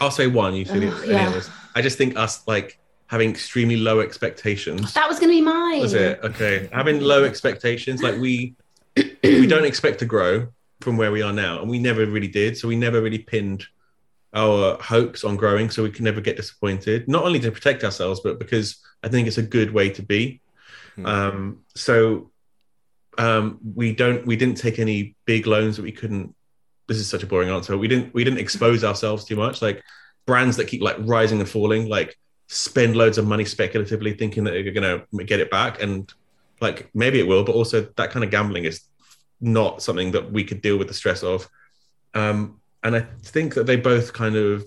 [0.01, 0.55] I'll say one.
[0.55, 1.09] You said oh, it.
[1.09, 1.41] Yeah.
[1.75, 4.93] I just think us like having extremely low expectations.
[4.95, 5.81] That was going to be mine.
[5.81, 6.69] Was it okay?
[6.73, 8.55] having low expectations, like we
[9.23, 10.49] we don't expect to grow
[10.81, 12.57] from where we are now, and we never really did.
[12.57, 13.67] So we never really pinned
[14.37, 17.09] our hopes on growing, so we can never get disappointed.
[17.09, 20.41] Not only to protect ourselves, but because I think it's a good way to be.
[20.97, 21.07] Mm-hmm.
[21.07, 22.31] Um, so
[23.19, 26.35] um, we don't we didn't take any big loans that we couldn't.
[26.87, 27.77] This is such a boring answer.
[27.77, 29.63] We didn't we didn't expose ourselves too much.
[29.63, 29.83] Like
[30.27, 32.17] brands that keep like rising and falling, like
[32.49, 36.13] spend loads of money speculatively thinking that you're going to get it back and
[36.61, 38.83] like maybe it will but also that kind of gambling is
[39.41, 41.49] not something that we could deal with the stress of
[42.15, 44.67] um, and i think that they both kind of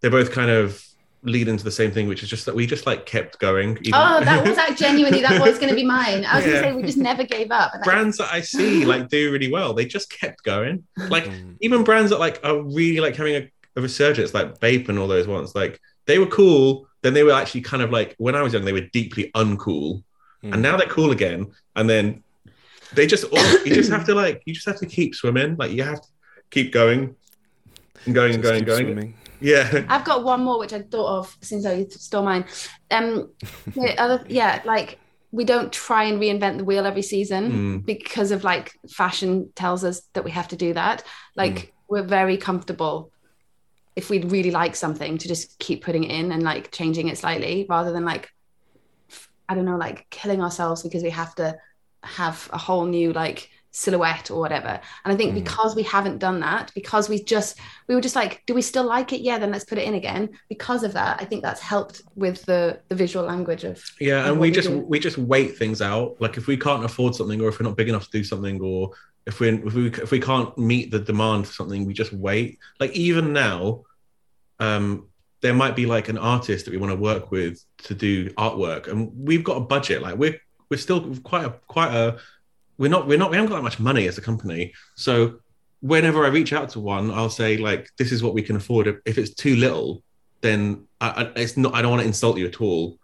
[0.00, 0.84] they both kind of
[1.22, 3.94] lead into the same thing which is just that we just like kept going even...
[3.94, 6.52] oh that was like genuinely that was going to be mine i was yeah.
[6.52, 9.52] going to say we just never gave up brands that i see like do really
[9.52, 11.54] well they just kept going like mm.
[11.60, 15.08] even brands that like are really like having a, a resurgence like Bape and all
[15.08, 15.78] those ones like
[16.10, 16.88] they were cool.
[17.02, 20.02] Then they were actually kind of like when I was young, they were deeply uncool,
[20.42, 20.52] mm.
[20.52, 21.52] and now they're cool again.
[21.76, 22.22] And then
[22.92, 25.56] they just all, you just have to like you just have to keep swimming.
[25.56, 26.08] Like you have to
[26.50, 27.16] keep going
[28.06, 28.86] and going and going and going.
[28.86, 29.14] Swimming.
[29.40, 29.84] Yeah.
[29.88, 32.44] I've got one more which I thought of since I stole mine.
[32.90, 33.30] Um,
[33.98, 34.98] other, yeah, like
[35.32, 37.86] we don't try and reinvent the wheel every season mm.
[37.86, 41.04] because of like fashion tells us that we have to do that.
[41.36, 41.70] Like mm.
[41.88, 43.12] we're very comfortable
[43.96, 47.18] if we really like something to just keep putting it in and like changing it
[47.18, 48.30] slightly rather than like
[49.48, 51.58] I don't know, like killing ourselves because we have to
[52.04, 54.80] have a whole new like silhouette or whatever.
[55.04, 55.34] And I think mm.
[55.34, 58.84] because we haven't done that, because we just we were just like, do we still
[58.84, 59.20] like it?
[59.20, 60.30] Yeah, then let's put it in again.
[60.48, 64.28] Because of that, I think that's helped with the the visual language of yeah.
[64.28, 64.78] And we just do.
[64.80, 66.20] we just wait things out.
[66.20, 68.60] Like if we can't afford something, or if we're not big enough to do something,
[68.60, 68.92] or
[69.26, 72.58] if we if we if we can't meet the demand for something, we just wait.
[72.78, 73.84] Like even now,
[74.58, 75.08] um,
[75.40, 78.88] there might be like an artist that we want to work with to do artwork,
[78.88, 80.02] and we've got a budget.
[80.02, 80.40] Like we're
[80.70, 82.18] we're still quite a quite a
[82.80, 85.38] we're not we're not we haven't got that much money as a company so
[85.80, 89.00] whenever i reach out to one i'll say like this is what we can afford
[89.04, 90.02] if it's too little
[90.40, 92.98] then I, I it's not i don't want to insult you at all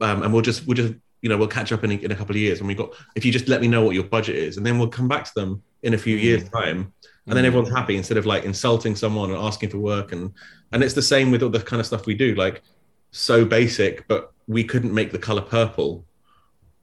[0.00, 2.16] um, and we'll just we'll just you know we'll catch up in a, in a
[2.16, 4.36] couple of years and we got if you just let me know what your budget
[4.36, 6.22] is and then we'll come back to them in a few mm.
[6.22, 6.90] years time
[7.26, 7.48] and then mm.
[7.48, 10.32] everyone's happy instead of like insulting someone and asking for work and
[10.72, 12.62] and it's the same with all the kind of stuff we do like
[13.10, 16.06] so basic but we couldn't make the color purple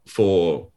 [0.05, 0.67] for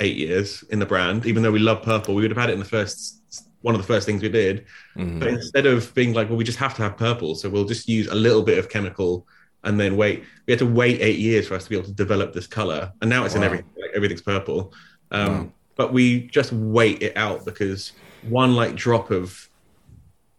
[0.00, 2.14] eight years in the brand, even though we love purple.
[2.14, 3.22] We would have had it in the first
[3.62, 4.64] one of the first things we did.
[4.96, 5.18] Mm.
[5.18, 7.88] But instead of being like, well, we just have to have purple, so we'll just
[7.88, 9.26] use a little bit of chemical
[9.64, 10.22] and then wait.
[10.46, 12.92] We had to wait eight years for us to be able to develop this color,
[13.00, 13.40] and now it's wow.
[13.40, 13.66] in everything.
[13.76, 14.72] Like, everything's purple.
[15.10, 15.52] Um, wow.
[15.74, 17.92] But we just wait it out because
[18.22, 19.48] one like drop of,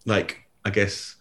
[0.05, 1.16] like I guess,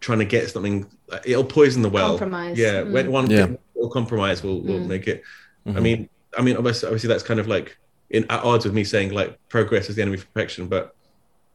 [0.00, 0.86] trying to get something,
[1.24, 2.10] it'll poison the well.
[2.10, 2.58] Compromise.
[2.58, 2.92] Yeah, mm.
[2.92, 3.48] when one yeah.
[3.74, 4.86] will compromise will will mm.
[4.86, 5.22] make it.
[5.66, 5.76] Mm-hmm.
[5.76, 7.76] I mean, I mean, obviously, obviously, that's kind of like
[8.10, 10.66] in at odds with me saying like progress is the enemy of perfection.
[10.66, 10.94] But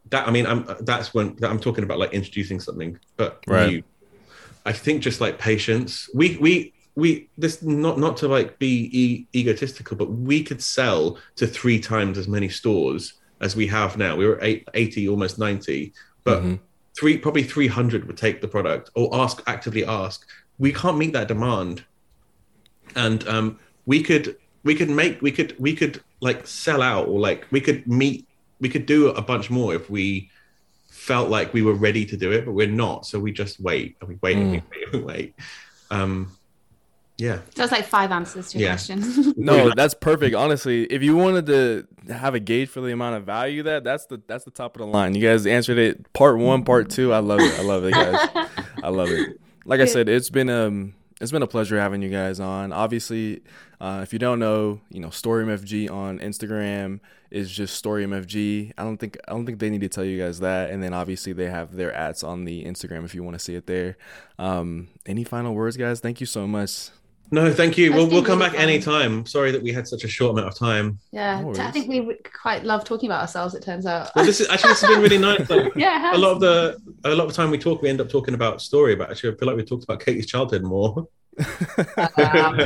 [0.09, 3.69] that, I mean, I'm that's when I'm talking about like introducing something, but right.
[3.69, 3.83] New.
[4.65, 6.09] I think just like patience.
[6.13, 11.17] We we we this not not to like be e- egotistical, but we could sell
[11.35, 14.15] to three times as many stores as we have now.
[14.15, 16.55] We were eight, 80, almost 90, but mm-hmm.
[16.97, 20.25] three probably 300 would take the product or ask actively ask.
[20.57, 21.83] We can't meet that demand,
[22.95, 27.19] and um, we could we could make we could we could like sell out or
[27.19, 28.27] like we could meet
[28.59, 30.29] we could do a bunch more if we
[30.87, 33.05] felt like we were ready to do it, but we're not.
[33.05, 34.41] So we just wait and we wait mm.
[34.41, 34.63] and we mm.
[34.71, 35.35] wait and wait.
[35.91, 36.31] Um,
[37.17, 38.73] yeah, So that's like five answers to your yeah.
[38.73, 39.33] question.
[39.37, 40.35] no, that's perfect.
[40.35, 44.05] Honestly, if you wanted to have a gauge for the amount of value that that's
[44.07, 45.15] the that's the top of the line.
[45.15, 46.11] You guys answered it.
[46.11, 47.13] Part one, part two.
[47.13, 47.57] I love it.
[47.57, 48.47] I love it, guys.
[48.83, 49.39] I love it.
[49.63, 52.73] Like I said, it's been um it's been a pleasure having you guys on.
[52.73, 53.41] Obviously,
[53.79, 56.99] uh, if you don't know, you know, StoryMFG on Instagram
[57.31, 58.73] is just StoryMFG.
[58.77, 60.71] I don't think I don't think they need to tell you guys that.
[60.71, 63.55] And then obviously they have their ads on the Instagram if you want to see
[63.55, 63.97] it there.
[64.37, 66.01] Um, any final words, guys?
[66.01, 66.89] Thank you so much.
[67.31, 67.91] No, thank you.
[67.91, 69.25] We'll, we'll come back anytime.
[69.25, 70.99] Sorry that we had such a short amount of time.
[71.11, 73.55] Yeah, no I think we quite love talking about ourselves.
[73.55, 74.11] It turns out.
[74.15, 75.49] Well, this is actually this has been really nice.
[75.49, 77.99] Like, yeah, a lot of the a lot of the time we talk, we end
[77.99, 78.95] up talking about story.
[78.95, 81.07] But actually, I feel like we talked about Katie's childhood more.
[81.97, 82.59] Um,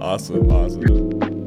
[0.00, 1.42] awesome, awesome.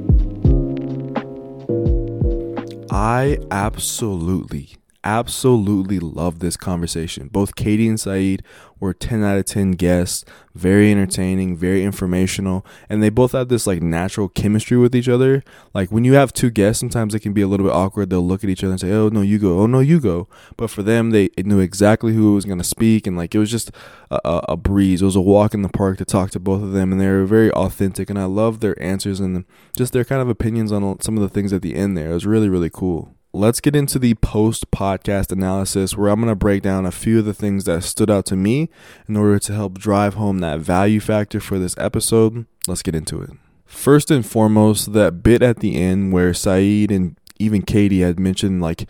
[2.90, 7.28] I absolutely absolutely love this conversation.
[7.28, 8.44] Both Katie and Saeed
[8.80, 13.66] were 10 out of 10 guests, very entertaining, very informational, and they both have this
[13.66, 15.44] like natural chemistry with each other.
[15.74, 18.10] Like when you have two guests, sometimes it can be a little bit awkward.
[18.10, 19.60] They'll look at each other and say, "Oh, no, you go.
[19.60, 20.28] Oh, no, you go."
[20.58, 23.52] But for them, they knew exactly who was going to speak and like it was
[23.52, 23.72] just
[24.12, 25.02] a, a, a, breeze.
[25.02, 27.08] It was a walk in the park to talk to both of them and they
[27.08, 29.46] were very authentic and I love their answers and
[29.78, 32.12] just their kind of opinions on some of the things at the end there.
[32.12, 36.32] It was really really cool let's get into the post podcast analysis where I'm going
[36.32, 38.70] to break down a few of the things that stood out to me
[39.08, 42.46] in order to help drive home that value factor for this episode.
[42.68, 43.32] Let's get into it.
[43.66, 48.62] First and foremost, that bit at the end where Saeed and even Katie had mentioned
[48.62, 48.90] like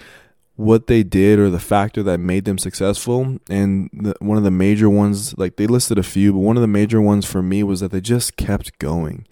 [0.55, 3.39] what they did or the factor that made them successful.
[3.49, 6.61] And the, one of the major ones, like they listed a few, but one of
[6.61, 9.25] the major ones for me was that they just kept going.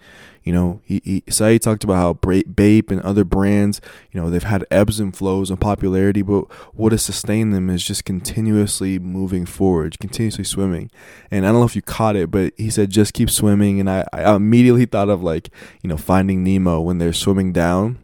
[0.44, 3.80] You know, he, he Saeed talked about how Bape and other brands,
[4.12, 7.84] you know, they've had ebbs and flows in popularity, but what has sustained them is
[7.84, 10.92] just continuously moving forward, continuously swimming.
[11.32, 13.90] And I don't know if you caught it, but he said just keep swimming, and
[13.90, 15.50] I, I immediately thought of like,
[15.82, 18.03] you know, Finding Nemo when they're swimming down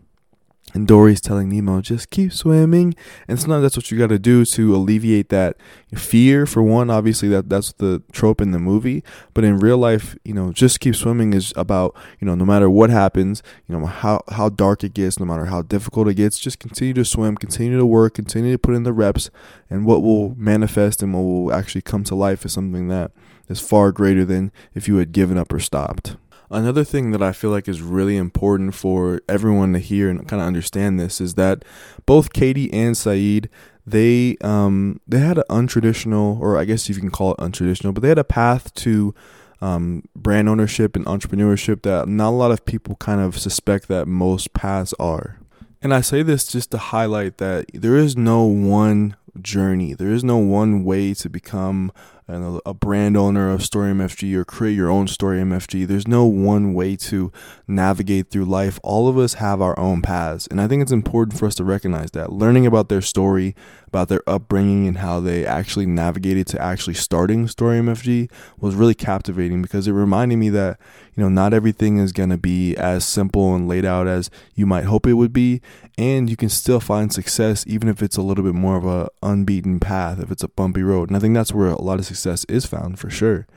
[0.74, 2.94] And Dory's telling Nemo, just keep swimming.
[3.28, 5.58] And sometimes that's what you got to do to alleviate that
[5.96, 6.46] fear.
[6.46, 10.34] For one, obviously that that's the trope in the movie, but in real life, you
[10.34, 14.22] know, just keep swimming is about you know no matter what happens, you know how
[14.30, 17.78] how dark it gets, no matter how difficult it gets, just continue to swim, continue
[17.78, 19.30] to work, continue to put in the reps,
[19.70, 23.12] and what will manifest and what will actually come to life is something that
[23.48, 26.16] is far greater than if you had given up or stopped.
[26.52, 30.42] Another thing that I feel like is really important for everyone to hear and kind
[30.42, 31.64] of understand this is that
[32.06, 33.50] both Katie and Saeed
[33.86, 38.02] they um they had an untraditional or I guess you can call it untraditional, but
[38.02, 39.14] they had a path to
[39.62, 44.08] um, brand ownership and entrepreneurship that not a lot of people kind of suspect that
[44.08, 45.40] most paths are.
[45.82, 49.94] And I say this just to highlight that there is no one journey.
[49.94, 51.92] There is no one way to become
[52.30, 55.88] a brand owner of Story MFG or create your own Story MFG.
[55.88, 57.32] There's no one way to
[57.68, 58.80] navigate through life.
[58.84, 60.48] All of us have our own paths.
[60.48, 62.32] And I think it's important for us to recognize that.
[62.32, 63.56] Learning about their story,
[63.90, 68.94] about their upbringing, and how they actually navigated to actually starting Story MFG was really
[68.94, 70.80] captivating because it reminded me that,
[71.16, 74.66] you know, not everything is going to be as simple and laid out as you
[74.66, 75.62] might hope it would be.
[75.98, 79.10] And you can still find success even if it's a little bit more of a
[79.22, 81.10] unbeaten path, if it's a bumpy road.
[81.10, 83.48] And I think that's where a lot of success is found for sure.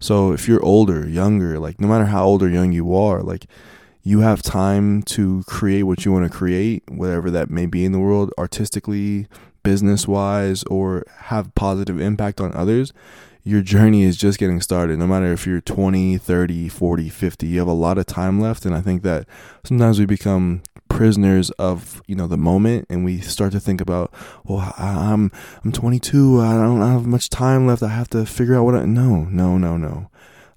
[0.00, 3.46] So if you're older, younger, like no matter how old or young you are, like
[4.02, 7.92] you have time to create what you want to create, whatever that may be in
[7.92, 9.26] the world, artistically,
[9.68, 12.94] business wise, or have positive impact on others.
[13.42, 14.98] Your journey is just getting started.
[14.98, 18.64] No matter if you're 20, 30, 40, 50, you have a lot of time left.
[18.64, 19.26] And I think that
[19.64, 24.10] sometimes we become prisoners of you know the moment and we start to think about
[24.44, 25.30] well i'm
[25.62, 28.86] i'm 22 i don't have much time left i have to figure out what i
[28.86, 30.10] no no no no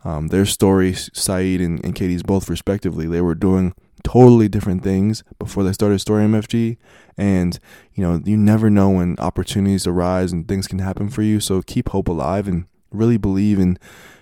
[0.05, 3.73] um, their stories saeed and, and katie's both respectively they were doing
[4.05, 6.77] totally different things before they started story mfg
[7.17, 7.59] and
[7.93, 11.61] you know you never know when opportunities arise and things can happen for you so
[11.61, 13.77] keep hope alive and really believe in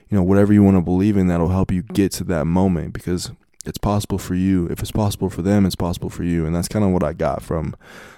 [0.09, 2.93] you know whatever you want to believe in that'll help you get to that moment
[2.93, 3.31] because
[3.65, 4.67] it's possible for you.
[4.67, 6.45] If it's possible for them, it's possible for you.
[6.45, 7.75] And that's kind of what I got from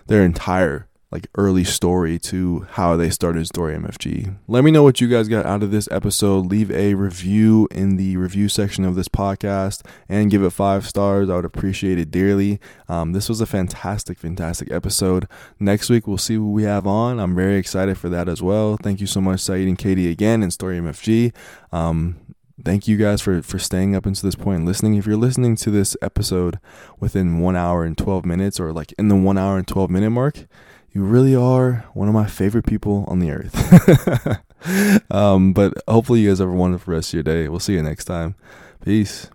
[0.07, 4.38] their entire like early story to how they started Story MFG.
[4.47, 6.45] Let me know what you guys got out of this episode.
[6.45, 11.29] Leave a review in the review section of this podcast and give it five stars.
[11.29, 12.59] I would appreciate it dearly.
[12.88, 15.27] Um, this was a fantastic, fantastic episode.
[15.59, 17.19] Next week we'll see what we have on.
[17.19, 18.77] I'm very excited for that as well.
[18.81, 21.33] Thank you so much, Saeed and Katie again and Story MFG.
[21.73, 22.19] Um,
[22.63, 24.95] thank you guys for for staying up until this point and listening.
[24.95, 26.59] If you're listening to this episode
[26.99, 30.11] within one hour and 12 minutes, or like in the one hour and 12 minute
[30.11, 30.45] mark,
[30.93, 35.11] you really are one of my favorite people on the earth.
[35.11, 37.47] um, but hopefully, you guys have a wonderful rest of your day.
[37.47, 38.35] We'll see you next time.
[38.84, 39.30] Peace.